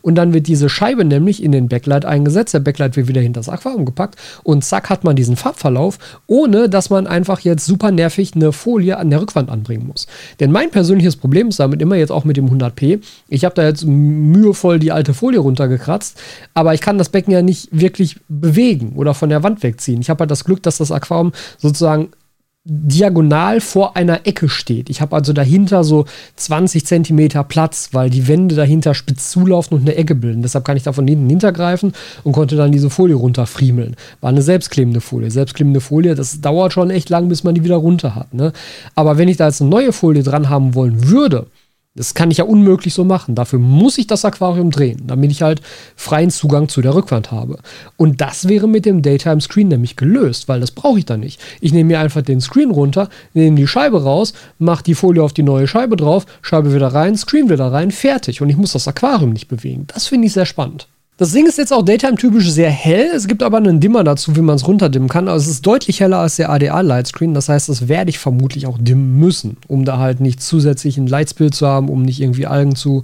Und 0.02 0.16
dann 0.16 0.34
wird 0.34 0.48
diese 0.48 0.70
Scheibe 0.70 1.06
nämlich 1.06 1.42
in 1.42 1.52
den 1.52 1.68
Backlight 1.68 2.06
eingesetzt. 2.06 2.54
Der 2.54 2.60
Backlight 2.60 2.96
wird 2.96 3.08
wieder 3.08 3.22
hinter 3.22 3.40
das 3.40 3.50
Aquarium 3.50 3.86
gepackt 3.86 4.16
und 4.44 4.64
zack 4.64 4.90
hat 4.90 5.04
man 5.04 5.16
diesen 5.16 5.36
Farbverlauf, 5.36 5.98
ohne 6.28 6.70
dass 6.70 6.90
man 6.90 7.08
einfach 7.08 7.40
jetzt 7.40 7.66
super 7.66 7.92
nervig 7.92 8.34
eine 8.36 8.52
Folie 8.52 8.98
an 8.98 9.10
der 9.10 9.22
Rückwand 9.22 9.50
anbringen 9.50 9.88
muss. 9.88 10.08
Denn 10.40 10.52
mein 10.52 10.72
persönliches 10.72 11.16
Problem 11.16 11.50
ist 11.50 11.60
damit 11.60 11.82
immer 11.82 11.96
jetzt 11.96 12.12
auch 12.12 12.26
mit 12.26 12.38
dem 12.38 12.50
100p. 12.50 13.00
Ich 13.30 13.46
habe 13.46 13.56
da 13.56 13.64
jetzt 13.64 13.86
mühevoll 13.86 14.80
die 14.80 14.92
alte 14.92 15.14
Folie 15.14 15.40
runtergekratzt, 15.40 16.20
aber 16.54 16.74
ich 16.74 16.82
kann 16.82 16.98
das 16.98 17.10
Becken 17.10 17.32
ja 17.32 17.42
nicht 17.42 17.70
wirklich 17.72 18.18
bewegen 18.28 18.94
oder 18.96 19.14
von 19.14 19.30
der 19.30 19.44
Wand 19.44 19.64
wegziehen. 19.64 20.02
Ich 20.02 20.10
habe 20.10 20.22
halt 20.22 20.32
das 20.32 20.44
Glück, 20.44 20.62
dass 20.64 20.78
das 20.78 20.92
Aquarium 20.92 21.32
sozusagen 21.58 22.10
diagonal 22.66 23.60
vor 23.60 23.98
einer 23.98 24.26
Ecke 24.26 24.48
steht. 24.48 24.90
Ich 24.90 25.02
habe 25.02 25.16
also 25.16 25.34
dahinter 25.34 25.84
so 25.84 26.06
20 26.38 26.86
Zentimeter 26.86 27.44
Platz, 27.44 27.90
weil 27.92 28.10
die 28.10 28.30
Wände 28.30 28.56
dahinter 28.56 28.94
spitz 28.94 29.32
zulaufen 29.32 29.78
und 29.78 29.84
eine 29.84 29.96
Ecke 29.96 30.16
bilden. 30.16 30.42
Deshalb 30.44 30.64
kann 30.64 30.78
ich 30.78 30.84
da 30.84 30.94
von 30.94 31.06
hinten 31.06 31.30
hintergreifen 31.30 31.92
und 32.24 32.32
konnte 32.32 32.56
dann 32.56 32.72
diese 32.72 32.90
Folie 32.90 33.16
runterfriemeln. 33.16 33.98
War 34.22 34.30
eine 34.30 34.42
selbstklebende 34.42 35.02
Folie. 35.02 35.30
Selbstklebende 35.30 35.82
Folie, 35.82 36.16
das 36.16 36.40
dauert 36.40 36.72
schon 36.72 36.90
echt 36.90 37.10
lang, 37.10 37.28
bis 37.28 37.44
man 37.44 37.54
die 37.54 37.66
wieder 37.66 37.76
runter 37.76 38.16
hat. 38.16 38.34
Ne? 38.34 38.54
Aber 38.96 39.18
wenn 39.18 39.28
ich 39.28 39.36
da 39.36 39.48
jetzt 39.48 39.60
eine 39.60 39.70
neue 39.70 39.92
Folie 39.92 40.24
dran 40.24 40.50
haben 40.50 40.74
wollen 40.74 41.10
würde, 41.10 41.48
das 41.96 42.16
kann 42.16 42.32
ich 42.32 42.38
ja 42.38 42.46
unmöglich 42.46 42.94
so 42.94 43.04
machen. 43.04 43.36
Dafür 43.36 43.60
muss 43.60 43.98
ich 44.00 44.08
das 44.08 44.26
Aquarium 44.26 44.72
drehen, 44.72 45.04
damit 45.06 45.32
ich 45.32 45.44
halt 45.44 45.62
freien 45.96 46.32
Zugang 46.32 46.68
zu 46.68 46.82
der 46.82 46.96
Rückwand 46.96 47.32
habe. 47.32 47.60
Und 47.98 48.20
das 48.20 48.48
wäre 48.48 48.68
mit 48.68 48.86
dem 48.86 49.04
Daytime 49.04 49.42
Screen 49.42 49.68
nämlich 49.68 49.96
gelöst, 49.96 50.48
weil 50.48 50.60
das 50.60 50.72
brauche 50.72 51.00
ich 51.00 51.06
dann 51.06 51.20
nicht. 51.20 51.40
Ich 51.62 51.72
nehme 51.72 51.90
mir 51.90 52.00
einfach 52.00 52.24
den 52.24 52.42
Screen 52.42 52.72
runter, 52.72 53.10
nehme 53.34 53.56
die 53.56 53.68
Scheibe 53.68 54.04
raus, 54.04 54.34
mache 54.58 54.84
die 54.84 54.96
Folie 54.96 55.24
auf 55.24 55.34
die 55.34 55.44
neue 55.44 55.68
Scheibe 55.68 55.96
drauf, 55.96 56.26
Scheibe 56.42 56.74
wieder 56.74 56.88
rein, 56.88 57.16
Screen 57.16 57.50
wieder 57.50 57.72
rein, 57.72 57.92
fertig. 57.92 58.42
Und 58.42 58.50
ich 58.50 58.58
muss 58.58 58.74
das 58.74 58.88
Aquarium 58.88 59.32
nicht 59.32 59.48
bewegen. 59.48 59.86
Das 59.88 60.08
finde 60.08 60.28
ich 60.28 60.34
sehr 60.34 60.46
spannend. 60.48 60.88
Das 61.18 61.32
Ding 61.32 61.46
ist 61.46 61.60
jetzt 61.60 61.72
auch 61.72 61.84
Daytime-typisch 61.84 62.50
sehr 62.50 62.72
hell. 62.72 63.12
Es 63.16 63.28
gibt 63.28 63.44
aber 63.44 63.58
einen 63.58 63.80
Dimmer 63.80 64.04
dazu, 64.04 64.36
wie 64.36 64.42
man 64.42 64.56
es 64.56 64.68
runterdimmen 64.68 65.10
kann. 65.10 65.28
Also 65.28 65.44
es 65.44 65.58
ist 65.58 65.66
deutlich 65.66 66.00
heller 66.00 66.18
als 66.18 66.38
der 66.38 66.50
ADA-Lightscreen. 66.50 67.36
Das 67.36 67.50
heißt, 67.50 67.70
das 67.70 67.88
werde 67.88 68.10
ich 68.10 68.18
vermutlich 68.18 68.66
auch 68.66 68.80
dimmen 68.80 69.20
müssen, 69.20 69.58
um 69.68 69.86
da 69.86 70.00
halt 70.00 70.22
nicht 70.22 70.42
zusätzlich 70.42 70.98
ein 70.98 71.06
Lightspill 71.06 71.52
zu 71.52 71.68
haben, 71.68 71.90
um 71.90 72.02
nicht 72.02 72.20
irgendwie 72.20 72.48
Algen 72.48 72.76
zu, 72.76 73.04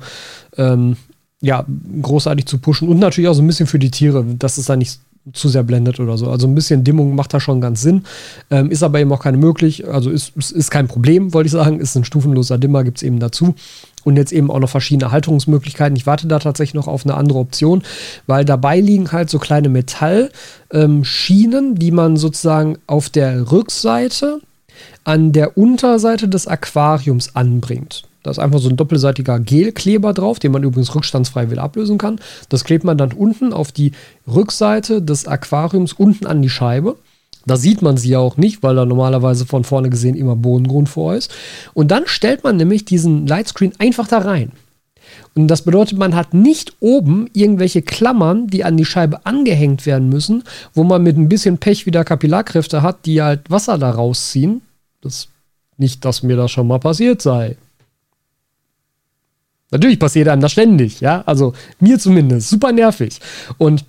ähm, 0.58 0.98
ja, 1.40 1.66
großartig 2.02 2.48
zu 2.48 2.58
pushen. 2.58 2.90
Und 2.90 2.98
natürlich 2.98 3.28
auch 3.28 3.36
so 3.36 3.44
ein 3.44 3.48
bisschen 3.48 3.68
für 3.68 3.80
die 3.80 3.92
Tiere, 3.92 4.26
dass 4.26 4.58
es 4.58 4.66
da 4.66 4.76
nicht 4.76 5.00
zu 5.34 5.48
sehr 5.48 5.64
blendet 5.64 6.00
oder 6.00 6.18
so. 6.18 6.32
Also 6.32 6.48
ein 6.48 6.56
bisschen 6.56 6.84
Dimmung 6.84 7.14
macht 7.14 7.34
da 7.34 7.40
schon 7.40 7.62
ganz 7.62 7.82
Sinn. 7.82 8.06
Ähm, 8.50 8.72
ist 8.72 8.82
aber 8.82 9.00
eben 9.00 9.12
auch 9.12 9.22
keine 9.22 9.38
möglich. 9.38 9.88
Also 9.88 10.10
ist, 10.10 10.36
ist 10.36 10.72
kein 10.72 10.88
Problem, 10.88 11.34
wollte 11.36 11.46
ich 11.46 11.52
sagen. 11.52 11.80
Ist 11.80 11.96
ein 11.96 12.06
stufenloser 12.06 12.58
Dimmer, 12.58 12.84
gibt 12.84 12.98
es 12.98 13.04
eben 13.04 13.20
dazu 13.20 13.54
und 14.10 14.18
jetzt 14.18 14.34
eben 14.34 14.52
auch 14.52 14.60
noch 14.60 14.70
verschiedene 14.70 15.12
Halterungsmöglichkeiten. 15.12 15.96
Ich 15.96 16.06
warte 16.06 16.28
da 16.28 16.40
tatsächlich 16.40 16.74
noch 16.74 16.88
auf 16.88 17.06
eine 17.06 17.16
andere 17.16 17.40
Option, 17.40 17.84
weil 18.28 18.44
dabei 18.44 18.80
liegen 18.80 19.12
halt 19.12 19.30
so 19.30 19.40
kleine 19.40 19.70
Metallschienen, 19.70 21.66
ähm, 21.66 21.76
die 21.80 21.92
man 21.92 22.18
sozusagen 22.18 22.78
auf 22.88 23.10
der 23.10 23.52
Rückseite 23.52 24.42
an 25.04 25.32
der 25.32 25.58
Unterseite 25.58 26.28
des 26.28 26.48
Aquariums 26.48 27.36
anbringt. 27.36 28.04
Da 28.24 28.32
ist 28.32 28.40
einfach 28.40 28.60
so 28.60 28.70
ein 28.70 28.76
doppelseitiger 28.76 29.40
Gelkleber 29.40 30.14
drauf, 30.14 30.40
den 30.40 30.52
man 30.52 30.64
übrigens 30.64 30.94
rückstandsfrei 30.94 31.50
wieder 31.52 31.64
ablösen 31.64 31.98
kann. 31.98 32.20
Das 32.50 32.66
klebt 32.66 32.84
man 32.84 32.98
dann 32.98 33.14
unten 33.14 33.54
auf 33.54 33.72
die 33.72 33.94
Rückseite 34.28 35.02
des 35.02 35.28
Aquariums, 35.28 35.94
unten 35.94 36.28
an 36.28 36.42
die 36.42 36.50
Scheibe. 36.50 36.98
Da 37.50 37.58
sieht 37.58 37.82
man 37.82 37.98
sie 37.98 38.10
ja 38.10 38.20
auch 38.20 38.38
nicht, 38.38 38.62
weil 38.62 38.76
da 38.76 38.86
normalerweise 38.86 39.48
von 39.48 39.64
vorne 39.64 39.90
gesehen 39.90 40.16
immer 40.16 40.36
Bodengrund 40.36 40.88
vor 40.88 41.16
ist. 41.16 41.32
Und 41.74 41.90
dann 41.90 42.04
stellt 42.06 42.44
man 42.44 42.58
nämlich 42.58 42.86
diesen 42.86 43.26
Lightscreen 43.26 43.74
einfach 43.80 44.08
da 44.08 44.20
rein. 44.20 44.52
Und 45.34 45.48
das 45.48 45.64
bedeutet, 45.64 45.98
man 45.98 46.16
hat 46.16 46.36
nicht 46.36 46.74
oben 46.80 47.28
irgendwelche 47.34 47.82
Klammern, 47.82 48.48
die 48.48 48.64
an 48.64 48.78
die 48.78 48.86
Scheibe 48.86 49.26
angehängt 49.26 49.88
werden 49.88 50.10
müssen, 50.10 50.44
wo 50.76 50.84
man 50.84 51.02
mit 51.02 51.18
ein 51.18 51.28
bisschen 51.28 51.58
Pech 51.58 51.88
wieder 51.88 52.04
Kapillarkräfte 52.04 52.84
hat, 52.84 53.06
die 53.06 53.22
halt 53.22 53.50
Wasser 53.50 53.80
da 53.80 53.90
rausziehen. 53.90 54.62
Das 55.02 55.28
nicht, 55.78 56.06
dass 56.06 56.22
mir 56.22 56.36
das 56.36 56.52
schon 56.52 56.68
mal 56.68 56.80
passiert 56.80 57.22
sei. 57.22 57.58
Natürlich 59.72 59.98
passiert 59.98 60.28
einem 60.28 60.42
das 60.42 60.52
ständig, 60.52 61.00
ja. 61.00 61.24
Also 61.26 61.54
mir 61.80 61.98
zumindest. 61.98 62.50
Super 62.50 62.72
nervig. 62.72 63.20
Und 63.58 63.86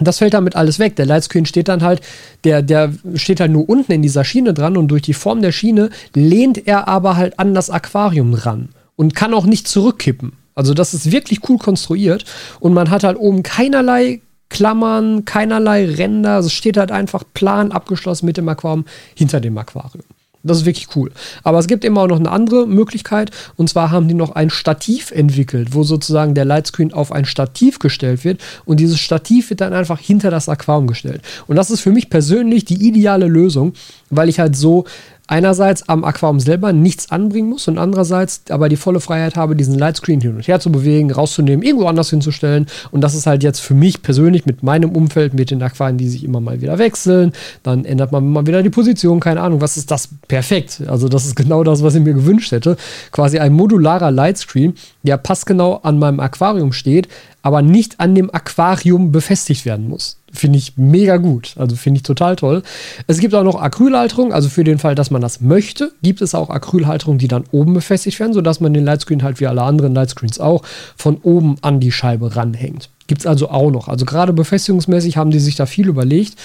Das 0.00 0.18
fällt 0.18 0.34
damit 0.34 0.56
alles 0.56 0.78
weg. 0.78 0.96
Der 0.96 1.06
Lightscreen 1.06 1.46
steht 1.46 1.68
dann 1.68 1.82
halt, 1.82 2.00
der, 2.44 2.62
der 2.62 2.92
steht 3.14 3.40
halt 3.40 3.50
nur 3.50 3.68
unten 3.68 3.92
in 3.92 4.02
dieser 4.02 4.24
Schiene 4.24 4.54
dran 4.54 4.76
und 4.76 4.88
durch 4.88 5.02
die 5.02 5.14
Form 5.14 5.42
der 5.42 5.52
Schiene 5.52 5.90
lehnt 6.14 6.66
er 6.66 6.88
aber 6.88 7.16
halt 7.16 7.38
an 7.38 7.54
das 7.54 7.70
Aquarium 7.70 8.34
ran 8.34 8.70
und 8.96 9.14
kann 9.14 9.34
auch 9.34 9.46
nicht 9.46 9.68
zurückkippen. 9.68 10.32
Also 10.54 10.74
das 10.74 10.94
ist 10.94 11.12
wirklich 11.12 11.48
cool 11.48 11.58
konstruiert 11.58 12.24
und 12.58 12.74
man 12.74 12.90
hat 12.90 13.04
halt 13.04 13.18
oben 13.18 13.42
keinerlei 13.42 14.20
Klammern, 14.50 15.24
keinerlei 15.24 15.86
Ränder. 15.86 16.40
Es 16.40 16.52
steht 16.52 16.76
halt 16.76 16.90
einfach 16.90 17.22
plan 17.34 17.72
abgeschlossen 17.72 18.26
mit 18.26 18.36
dem 18.36 18.48
Aquarium 18.48 18.84
hinter 19.14 19.40
dem 19.40 19.56
Aquarium. 19.56 20.04
Das 20.42 20.58
ist 20.58 20.64
wirklich 20.64 20.88
cool. 20.96 21.10
Aber 21.42 21.58
es 21.58 21.66
gibt 21.66 21.84
immer 21.84 22.02
auch 22.02 22.06
noch 22.06 22.18
eine 22.18 22.30
andere 22.30 22.66
Möglichkeit. 22.66 23.30
Und 23.56 23.68
zwar 23.68 23.90
haben 23.90 24.08
die 24.08 24.14
noch 24.14 24.30
ein 24.32 24.48
Stativ 24.48 25.10
entwickelt, 25.10 25.74
wo 25.74 25.82
sozusagen 25.82 26.34
der 26.34 26.46
Lightscreen 26.46 26.92
auf 26.92 27.12
ein 27.12 27.26
Stativ 27.26 27.78
gestellt 27.78 28.24
wird. 28.24 28.40
Und 28.64 28.80
dieses 28.80 28.98
Stativ 28.98 29.50
wird 29.50 29.60
dann 29.60 29.74
einfach 29.74 29.98
hinter 29.98 30.30
das 30.30 30.48
Aquarium 30.48 30.86
gestellt. 30.86 31.20
Und 31.46 31.56
das 31.56 31.70
ist 31.70 31.80
für 31.80 31.92
mich 31.92 32.08
persönlich 32.08 32.64
die 32.64 32.86
ideale 32.86 33.26
Lösung, 33.26 33.74
weil 34.08 34.28
ich 34.28 34.40
halt 34.40 34.56
so 34.56 34.84
einerseits 35.30 35.88
am 35.88 36.04
Aquarium 36.04 36.40
selber 36.40 36.72
nichts 36.72 37.10
anbringen 37.10 37.48
muss 37.48 37.68
und 37.68 37.78
andererseits 37.78 38.42
aber 38.50 38.68
die 38.68 38.76
volle 38.76 39.00
Freiheit 39.00 39.36
habe, 39.36 39.54
diesen 39.54 39.78
Lightscreen 39.78 40.20
hin 40.20 40.34
und 40.34 40.48
her 40.48 40.58
zu 40.58 40.72
bewegen, 40.72 41.12
rauszunehmen, 41.12 41.64
irgendwo 41.64 41.86
anders 41.86 42.10
hinzustellen. 42.10 42.66
Und 42.90 43.00
das 43.02 43.14
ist 43.14 43.26
halt 43.26 43.42
jetzt 43.42 43.60
für 43.60 43.74
mich 43.74 44.02
persönlich 44.02 44.44
mit 44.44 44.62
meinem 44.62 44.90
Umfeld, 44.90 45.32
mit 45.34 45.50
den 45.50 45.62
Aquarien, 45.62 45.98
die 45.98 46.08
sich 46.08 46.24
immer 46.24 46.40
mal 46.40 46.60
wieder 46.60 46.78
wechseln. 46.78 47.32
Dann 47.62 47.84
ändert 47.84 48.10
man 48.10 48.28
mal 48.28 48.46
wieder 48.46 48.62
die 48.62 48.70
Position, 48.70 49.20
keine 49.20 49.40
Ahnung, 49.40 49.60
was 49.60 49.76
ist 49.76 49.90
das? 49.90 50.08
Perfekt. 50.26 50.82
Also 50.88 51.08
das 51.08 51.24
ist 51.26 51.36
genau 51.36 51.62
das, 51.62 51.82
was 51.84 51.94
ich 51.94 52.02
mir 52.02 52.14
gewünscht 52.14 52.50
hätte. 52.50 52.76
Quasi 53.12 53.38
ein 53.38 53.52
modularer 53.52 54.10
Lightscreen, 54.10 54.74
der 55.04 55.16
passgenau 55.16 55.76
an 55.82 55.98
meinem 55.98 56.18
Aquarium 56.18 56.72
steht, 56.72 57.08
aber 57.42 57.62
nicht 57.62 58.00
an 58.00 58.14
dem 58.14 58.32
Aquarium 58.32 59.12
befestigt 59.12 59.64
werden 59.64 59.88
muss. 59.88 60.16
Finde 60.32 60.58
ich 60.58 60.76
mega 60.76 61.16
gut. 61.16 61.54
Also 61.56 61.74
finde 61.74 61.98
ich 61.98 62.02
total 62.02 62.36
toll. 62.36 62.62
Es 63.06 63.18
gibt 63.18 63.34
auch 63.34 63.42
noch 63.42 63.60
Acrylhalterung, 63.60 64.32
also 64.32 64.48
für 64.48 64.62
den 64.62 64.78
Fall, 64.78 64.94
dass 64.94 65.10
man 65.10 65.20
das 65.20 65.40
möchte, 65.40 65.92
gibt 66.02 66.22
es 66.22 66.34
auch 66.34 66.50
Acrylhalterung, 66.50 67.18
die 67.18 67.28
dann 67.28 67.44
oben 67.50 67.74
befestigt 67.74 68.20
werden, 68.20 68.32
sodass 68.32 68.60
man 68.60 68.72
den 68.72 68.84
Lightscreen 68.84 69.22
halt 69.22 69.40
wie 69.40 69.46
alle 69.46 69.62
anderen 69.62 69.94
Lightscreens 69.94 70.38
auch 70.38 70.62
von 70.96 71.16
oben 71.22 71.56
an 71.62 71.80
die 71.80 71.90
Scheibe 71.90 72.36
ranhängt. 72.36 72.90
Gibt 73.08 73.22
es 73.22 73.26
also 73.26 73.50
auch 73.50 73.72
noch. 73.72 73.88
Also 73.88 74.04
gerade 74.04 74.32
befestigungsmäßig 74.32 75.16
haben 75.16 75.32
die 75.32 75.40
sich 75.40 75.56
da 75.56 75.66
viel 75.66 75.88
überlegt. 75.88 76.36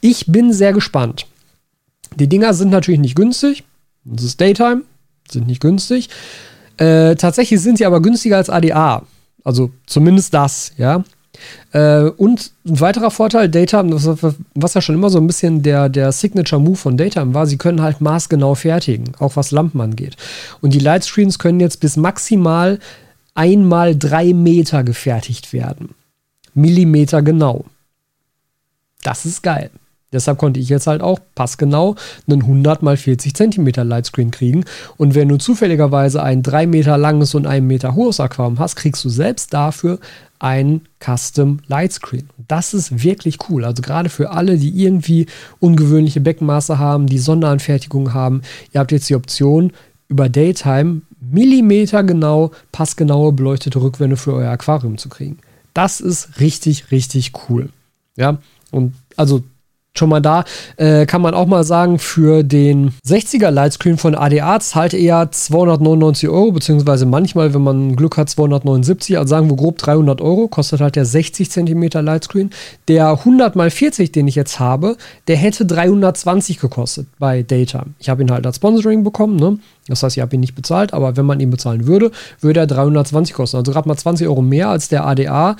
Ich 0.00 0.26
bin 0.26 0.52
sehr 0.52 0.72
gespannt. 0.72 1.26
Die 2.14 2.28
Dinger 2.28 2.54
sind 2.54 2.70
natürlich 2.70 3.00
nicht 3.00 3.16
günstig. 3.16 3.64
Das 4.04 4.22
ist 4.22 4.40
Daytime, 4.40 4.82
sind 5.28 5.48
nicht 5.48 5.60
günstig. 5.60 6.10
Äh, 6.76 7.16
tatsächlich 7.16 7.60
sind 7.60 7.78
sie 7.78 7.86
aber 7.86 8.00
günstiger 8.00 8.36
als 8.36 8.50
ADA. 8.50 9.02
Also 9.44 9.70
zumindest 9.86 10.34
das, 10.34 10.72
ja. 10.78 11.04
Äh, 11.72 12.04
und 12.04 12.52
ein 12.64 12.80
weiterer 12.80 13.10
Vorteil, 13.10 13.48
Data, 13.48 13.84
was, 13.84 14.74
ja 14.74 14.80
schon 14.80 14.94
immer 14.94 15.10
so 15.10 15.18
ein 15.18 15.26
bisschen 15.26 15.62
der, 15.62 15.88
der 15.88 16.12
Signature 16.12 16.60
Move 16.60 16.76
von 16.76 16.96
Data 16.96 17.34
war, 17.34 17.46
sie 17.46 17.58
können 17.58 17.82
halt 17.82 18.00
maßgenau 18.00 18.54
fertigen, 18.54 19.14
auch 19.18 19.36
was 19.36 19.50
Lampen 19.50 19.80
angeht. 19.80 20.16
Und 20.60 20.72
die 20.72 20.78
Lightscreens 20.78 21.38
können 21.38 21.60
jetzt 21.60 21.80
bis 21.80 21.96
maximal 21.96 22.78
einmal 23.34 23.96
drei 23.96 24.32
Meter 24.32 24.84
gefertigt 24.84 25.52
werden. 25.52 25.90
Millimeter 26.54 27.20
genau. 27.20 27.64
Das 29.02 29.26
ist 29.26 29.42
geil. 29.42 29.70
Deshalb 30.14 30.38
konnte 30.38 30.60
ich 30.60 30.68
jetzt 30.68 30.86
halt 30.86 31.02
auch 31.02 31.18
passgenau 31.34 31.96
einen 32.26 32.42
100 32.42 32.82
x 32.82 33.02
40 33.02 33.34
cm 33.34 33.66
Lightscreen 33.86 34.30
kriegen. 34.30 34.64
Und 34.96 35.14
wenn 35.14 35.28
du 35.28 35.36
zufälligerweise 35.36 36.22
ein 36.22 36.42
3 36.42 36.66
Meter 36.66 36.96
langes 36.96 37.34
und 37.34 37.46
1 37.46 37.66
Meter 37.66 37.94
hohes 37.94 38.20
Aquarium 38.20 38.58
hast, 38.58 38.76
kriegst 38.76 39.04
du 39.04 39.08
selbst 39.08 39.52
dafür 39.52 39.98
ein 40.38 40.82
Custom 41.00 41.60
Lightscreen. 41.68 42.28
Das 42.48 42.74
ist 42.74 43.02
wirklich 43.02 43.38
cool. 43.48 43.64
Also 43.64 43.82
gerade 43.82 44.08
für 44.08 44.30
alle, 44.30 44.58
die 44.58 44.82
irgendwie 44.82 45.26
ungewöhnliche 45.60 46.20
Beckenmaße 46.20 46.78
haben, 46.78 47.06
die 47.06 47.18
Sonderanfertigungen 47.18 48.14
haben, 48.14 48.42
ihr 48.72 48.80
habt 48.80 48.92
jetzt 48.92 49.08
die 49.08 49.14
Option, 49.14 49.72
über 50.08 50.28
Daytime 50.28 51.00
Millimeter 51.20 52.04
genau, 52.04 52.50
passgenaue 52.72 53.32
beleuchtete 53.32 53.80
Rückwände 53.80 54.16
für 54.16 54.34
euer 54.34 54.50
Aquarium 54.50 54.98
zu 54.98 55.08
kriegen. 55.08 55.38
Das 55.72 56.00
ist 56.00 56.40
richtig, 56.40 56.90
richtig 56.90 57.32
cool. 57.48 57.70
Ja, 58.16 58.38
und 58.70 58.94
also 59.16 59.42
Schon 59.96 60.08
mal 60.08 60.18
da 60.18 60.42
äh, 60.76 61.06
kann 61.06 61.22
man 61.22 61.34
auch 61.34 61.46
mal 61.46 61.62
sagen, 61.62 62.00
für 62.00 62.42
den 62.42 62.90
60er 63.06 63.50
Lightscreen 63.50 63.96
von 63.96 64.16
ADA 64.16 64.58
zahlt 64.58 64.92
er 64.92 65.30
299 65.30 66.28
Euro, 66.28 66.50
beziehungsweise 66.50 67.06
manchmal, 67.06 67.54
wenn 67.54 67.62
man 67.62 67.94
Glück 67.94 68.16
hat, 68.16 68.28
279, 68.28 69.16
also 69.16 69.28
sagen 69.28 69.48
wir 69.48 69.56
grob 69.56 69.78
300 69.78 70.20
Euro, 70.20 70.48
kostet 70.48 70.80
halt 70.80 70.96
der 70.96 71.04
60 71.04 71.48
cm 71.48 71.90
Lightscreen. 72.04 72.50
Der 72.88 73.10
100 73.10 73.54
x 73.54 73.74
40, 73.74 74.10
den 74.10 74.26
ich 74.26 74.34
jetzt 74.34 74.58
habe, 74.58 74.96
der 75.28 75.36
hätte 75.36 75.64
320 75.64 76.58
gekostet 76.58 77.06
bei 77.20 77.44
Data. 77.44 77.86
Ich 78.00 78.08
habe 78.08 78.22
ihn 78.22 78.32
halt 78.32 78.46
als 78.46 78.56
Sponsoring 78.56 79.04
bekommen, 79.04 79.36
ne? 79.36 79.60
Das 79.86 80.02
heißt, 80.02 80.16
ich 80.16 80.22
habe 80.22 80.34
ihn 80.34 80.40
nicht 80.40 80.56
bezahlt, 80.56 80.92
aber 80.92 81.16
wenn 81.16 81.26
man 81.26 81.38
ihn 81.38 81.50
bezahlen 81.50 81.86
würde, 81.86 82.10
würde 82.40 82.58
er 82.58 82.66
320 82.66 83.32
kosten. 83.32 83.58
Also 83.58 83.70
gerade 83.70 83.86
mal 83.86 83.96
20 83.96 84.26
Euro 84.26 84.42
mehr 84.42 84.70
als 84.70 84.88
der 84.88 85.06
ADA, 85.06 85.54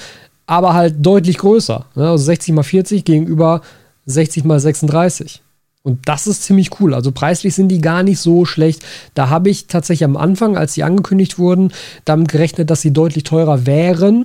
aber 0.47 0.75
halt 0.75 0.97
deutlich 0.99 1.39
größer. 1.39 1.85
Ne? 1.95 2.11
Also 2.11 2.25
60 2.25 2.57
x 2.57 2.67
40 2.67 3.05
gegenüber 3.05 3.61
60 4.07 4.45
mal 4.45 4.61
36. 4.61 5.41
Und 5.83 6.09
das 6.09 6.27
ist 6.27 6.45
ziemlich 6.45 6.81
cool. 6.81 6.95
Also 6.95 7.13
preislich 7.13 7.55
sind 7.55 7.69
die 7.69 7.81
gar 7.81 8.03
nicht 8.03 8.19
so 8.19 8.47
schlecht. 8.47 8.83
Da 9.13 9.29
habe 9.29 9.51
ich 9.51 9.67
tatsächlich 9.67 10.05
am 10.05 10.17
Anfang, 10.17 10.57
als 10.57 10.73
sie 10.73 10.83
angekündigt 10.83 11.39
wurden, 11.39 11.73
damit 12.07 12.29
gerechnet, 12.29 12.71
dass 12.71 12.81
sie 12.81 12.93
deutlich 12.93 13.25
teurer 13.25 13.67
wären. 13.67 14.25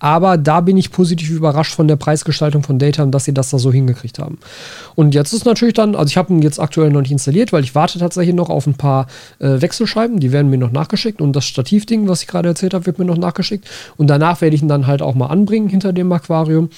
Aber 0.00 0.38
da 0.38 0.62
bin 0.62 0.78
ich 0.78 0.90
positiv 0.90 1.30
überrascht 1.30 1.74
von 1.74 1.86
der 1.86 1.96
Preisgestaltung 1.96 2.62
von 2.62 2.78
Data 2.78 3.02
und 3.02 3.12
dass 3.12 3.26
sie 3.26 3.34
das 3.34 3.50
da 3.50 3.58
so 3.58 3.70
hingekriegt 3.70 4.18
haben. 4.18 4.38
Und 4.94 5.14
jetzt 5.14 5.34
ist 5.34 5.44
natürlich 5.44 5.74
dann, 5.74 5.94
also 5.94 6.08
ich 6.08 6.16
habe 6.16 6.32
ihn 6.32 6.40
jetzt 6.42 6.58
aktuell 6.58 6.90
noch 6.90 7.02
nicht 7.02 7.12
installiert, 7.12 7.52
weil 7.52 7.64
ich 7.64 7.74
warte 7.74 7.98
tatsächlich 7.98 8.34
noch 8.34 8.48
auf 8.48 8.66
ein 8.66 8.74
paar 8.74 9.06
äh, 9.40 9.60
Wechselscheiben, 9.60 10.18
die 10.18 10.32
werden 10.32 10.50
mir 10.50 10.56
noch 10.56 10.72
nachgeschickt 10.72 11.20
und 11.20 11.36
das 11.36 11.44
Stativding, 11.44 12.08
was 12.08 12.22
ich 12.22 12.28
gerade 12.28 12.48
erzählt 12.48 12.72
habe, 12.72 12.86
wird 12.86 12.98
mir 12.98 13.04
noch 13.04 13.18
nachgeschickt. 13.18 13.68
Und 13.98 14.08
danach 14.08 14.40
werde 14.40 14.56
ich 14.56 14.62
ihn 14.62 14.68
dann 14.68 14.86
halt 14.86 15.02
auch 15.02 15.14
mal 15.14 15.26
anbringen 15.26 15.68
hinter 15.68 15.92
dem 15.92 16.10
Aquarium 16.12 16.70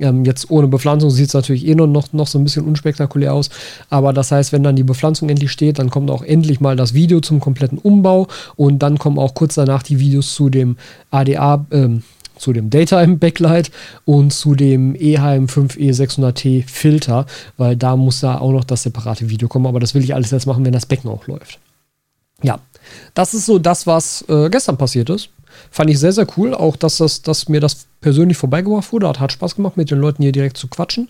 ähm, 0.00 0.24
jetzt 0.24 0.50
ohne 0.50 0.68
Bepflanzung 0.68 1.10
sieht 1.10 1.28
es 1.28 1.34
natürlich 1.34 1.66
eh 1.66 1.74
noch, 1.74 1.86
noch, 1.86 2.12
noch 2.12 2.26
so 2.26 2.38
ein 2.38 2.44
bisschen 2.44 2.66
unspektakulär 2.66 3.32
aus. 3.32 3.48
Aber 3.88 4.12
das 4.12 4.30
heißt, 4.30 4.52
wenn 4.52 4.62
dann 4.62 4.76
die 4.76 4.82
Bepflanzung 4.82 5.28
endlich 5.28 5.50
steht, 5.50 5.78
dann 5.78 5.90
kommt 5.90 6.10
auch 6.10 6.22
endlich 6.22 6.60
mal 6.60 6.76
das 6.76 6.94
Video 6.94 7.20
zum 7.20 7.40
kompletten 7.40 7.78
Umbau 7.78 8.28
und 8.56 8.80
dann 8.80 8.98
kommen 8.98 9.18
auch 9.18 9.34
kurz 9.34 9.54
danach 9.54 9.82
die 9.82 9.98
Videos 9.98 10.34
zu 10.34 10.50
dem 10.50 10.76
ADA, 11.10 11.66
ähm, 11.70 12.02
zu 12.36 12.52
dem 12.52 12.68
Daytime 12.68 13.16
Backlight 13.16 13.70
und 14.04 14.32
zu 14.32 14.54
dem 14.54 14.94
EHM 14.94 15.46
5E600T 15.46 16.64
Filter, 16.66 17.24
weil 17.56 17.76
da 17.76 17.96
muss 17.96 18.20
da 18.20 18.38
auch 18.38 18.52
noch 18.52 18.64
das 18.64 18.82
separate 18.82 19.30
Video 19.30 19.48
kommen. 19.48 19.66
Aber 19.66 19.80
das 19.80 19.94
will 19.94 20.04
ich 20.04 20.14
alles 20.14 20.30
jetzt 20.30 20.46
machen, 20.46 20.64
wenn 20.66 20.72
das 20.72 20.84
Becken 20.84 21.10
auch 21.10 21.26
läuft. 21.26 21.58
Ja, 22.42 22.58
das 23.14 23.32
ist 23.32 23.46
so 23.46 23.58
das, 23.58 23.86
was 23.86 24.22
äh, 24.28 24.50
gestern 24.50 24.76
passiert 24.76 25.08
ist. 25.08 25.30
Fand 25.70 25.90
ich 25.90 25.98
sehr, 25.98 26.12
sehr 26.12 26.26
cool. 26.36 26.54
Auch, 26.54 26.76
dass, 26.76 26.98
das, 26.98 27.22
dass 27.22 27.48
mir 27.48 27.60
das 27.60 27.86
persönlich 28.00 28.36
vorbeigebracht 28.36 28.92
wurde. 28.92 29.08
Hat, 29.08 29.20
hat 29.20 29.32
Spaß 29.32 29.56
gemacht, 29.56 29.76
mit 29.76 29.90
den 29.90 29.98
Leuten 29.98 30.22
hier 30.22 30.32
direkt 30.32 30.56
zu 30.56 30.68
quatschen. 30.68 31.08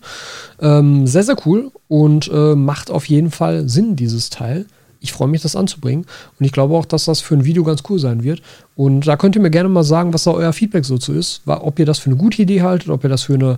Ähm, 0.61 1.07
sehr, 1.07 1.23
sehr 1.23 1.37
cool 1.45 1.71
und 1.87 2.29
äh, 2.33 2.55
macht 2.55 2.91
auf 2.91 3.05
jeden 3.05 3.31
Fall 3.31 3.69
Sinn, 3.69 3.95
dieses 3.95 4.29
Teil. 4.29 4.65
Ich 4.99 5.11
freue 5.11 5.27
mich, 5.27 5.41
das 5.41 5.55
anzubringen. 5.55 6.05
Und 6.39 6.45
ich 6.45 6.51
glaube 6.51 6.75
auch, 6.75 6.85
dass 6.85 7.05
das 7.05 7.21
für 7.21 7.35
ein 7.35 7.45
Video 7.45 7.63
ganz 7.63 7.83
cool 7.89 7.99
sein 7.99 8.23
wird. 8.23 8.41
Und 8.75 9.07
da 9.07 9.15
könnt 9.15 9.35
ihr 9.35 9.41
mir 9.41 9.51
gerne 9.51 9.69
mal 9.69 9.83
sagen, 9.83 10.13
was 10.13 10.23
da 10.23 10.31
euer 10.31 10.53
Feedback 10.53 10.85
so 10.85 10.97
zu 10.97 11.13
ist. 11.13 11.41
Ob 11.45 11.77
ihr 11.79 11.85
das 11.85 11.99
für 11.99 12.09
eine 12.09 12.17
gute 12.17 12.41
Idee 12.41 12.61
haltet, 12.61 12.89
ob 12.89 13.03
ihr 13.03 13.09
das 13.09 13.23
für 13.23 13.35
eine 13.35 13.57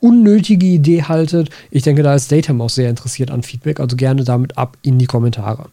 unnötige 0.00 0.66
Idee 0.66 1.02
haltet. 1.02 1.50
Ich 1.70 1.82
denke, 1.82 2.02
da 2.02 2.14
ist 2.14 2.30
Datum 2.30 2.60
auch 2.60 2.70
sehr 2.70 2.90
interessiert 2.90 3.30
an 3.30 3.42
Feedback. 3.42 3.80
Also 3.80 3.96
gerne 3.96 4.24
damit 4.24 4.56
ab 4.56 4.76
in 4.82 4.98
die 4.98 5.06
Kommentare. 5.06 5.66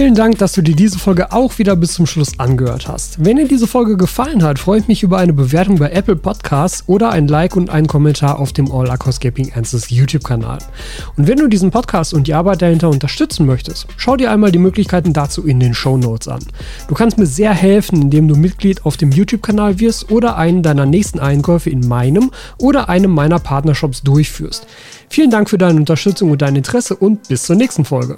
Vielen 0.00 0.14
Dank, 0.14 0.38
dass 0.38 0.52
du 0.52 0.62
dir 0.62 0.74
diese 0.74 0.98
Folge 0.98 1.30
auch 1.30 1.58
wieder 1.58 1.76
bis 1.76 1.92
zum 1.92 2.06
Schluss 2.06 2.40
angehört 2.40 2.88
hast. 2.88 3.22
Wenn 3.22 3.36
dir 3.36 3.46
diese 3.46 3.66
Folge 3.66 3.98
gefallen 3.98 4.42
hat, 4.42 4.58
freue 4.58 4.80
ich 4.80 4.88
mich 4.88 5.02
über 5.02 5.18
eine 5.18 5.34
Bewertung 5.34 5.78
bei 5.78 5.90
Apple 5.90 6.16
Podcasts 6.16 6.84
oder 6.86 7.10
ein 7.10 7.28
Like 7.28 7.54
und 7.54 7.68
einen 7.68 7.86
Kommentar 7.86 8.38
auf 8.38 8.54
dem 8.54 8.72
All 8.72 8.90
Aquascaping 8.90 9.52
Answers 9.52 9.90
YouTube-Kanal. 9.90 10.56
Und 11.18 11.28
wenn 11.28 11.36
du 11.36 11.48
diesen 11.48 11.70
Podcast 11.70 12.14
und 12.14 12.26
die 12.26 12.32
Arbeit 12.32 12.62
dahinter 12.62 12.88
unterstützen 12.88 13.44
möchtest, 13.44 13.88
schau 13.98 14.16
dir 14.16 14.30
einmal 14.30 14.50
die 14.50 14.58
Möglichkeiten 14.58 15.12
dazu 15.12 15.46
in 15.46 15.60
den 15.60 15.74
Show 15.74 15.98
Notes 15.98 16.28
an. 16.28 16.40
Du 16.88 16.94
kannst 16.94 17.18
mir 17.18 17.26
sehr 17.26 17.52
helfen, 17.52 18.00
indem 18.00 18.26
du 18.26 18.36
Mitglied 18.36 18.86
auf 18.86 18.96
dem 18.96 19.12
YouTube-Kanal 19.12 19.80
wirst 19.80 20.10
oder 20.10 20.38
einen 20.38 20.62
deiner 20.62 20.86
nächsten 20.86 21.18
Einkäufe 21.18 21.68
in 21.68 21.86
meinem 21.86 22.30
oder 22.56 22.88
einem 22.88 23.10
meiner 23.10 23.38
Partnershops 23.38 24.00
durchführst. 24.00 24.66
Vielen 25.10 25.30
Dank 25.30 25.50
für 25.50 25.58
deine 25.58 25.78
Unterstützung 25.78 26.30
und 26.30 26.40
dein 26.40 26.56
Interesse 26.56 26.96
und 26.96 27.28
bis 27.28 27.42
zur 27.42 27.56
nächsten 27.56 27.84
Folge. 27.84 28.16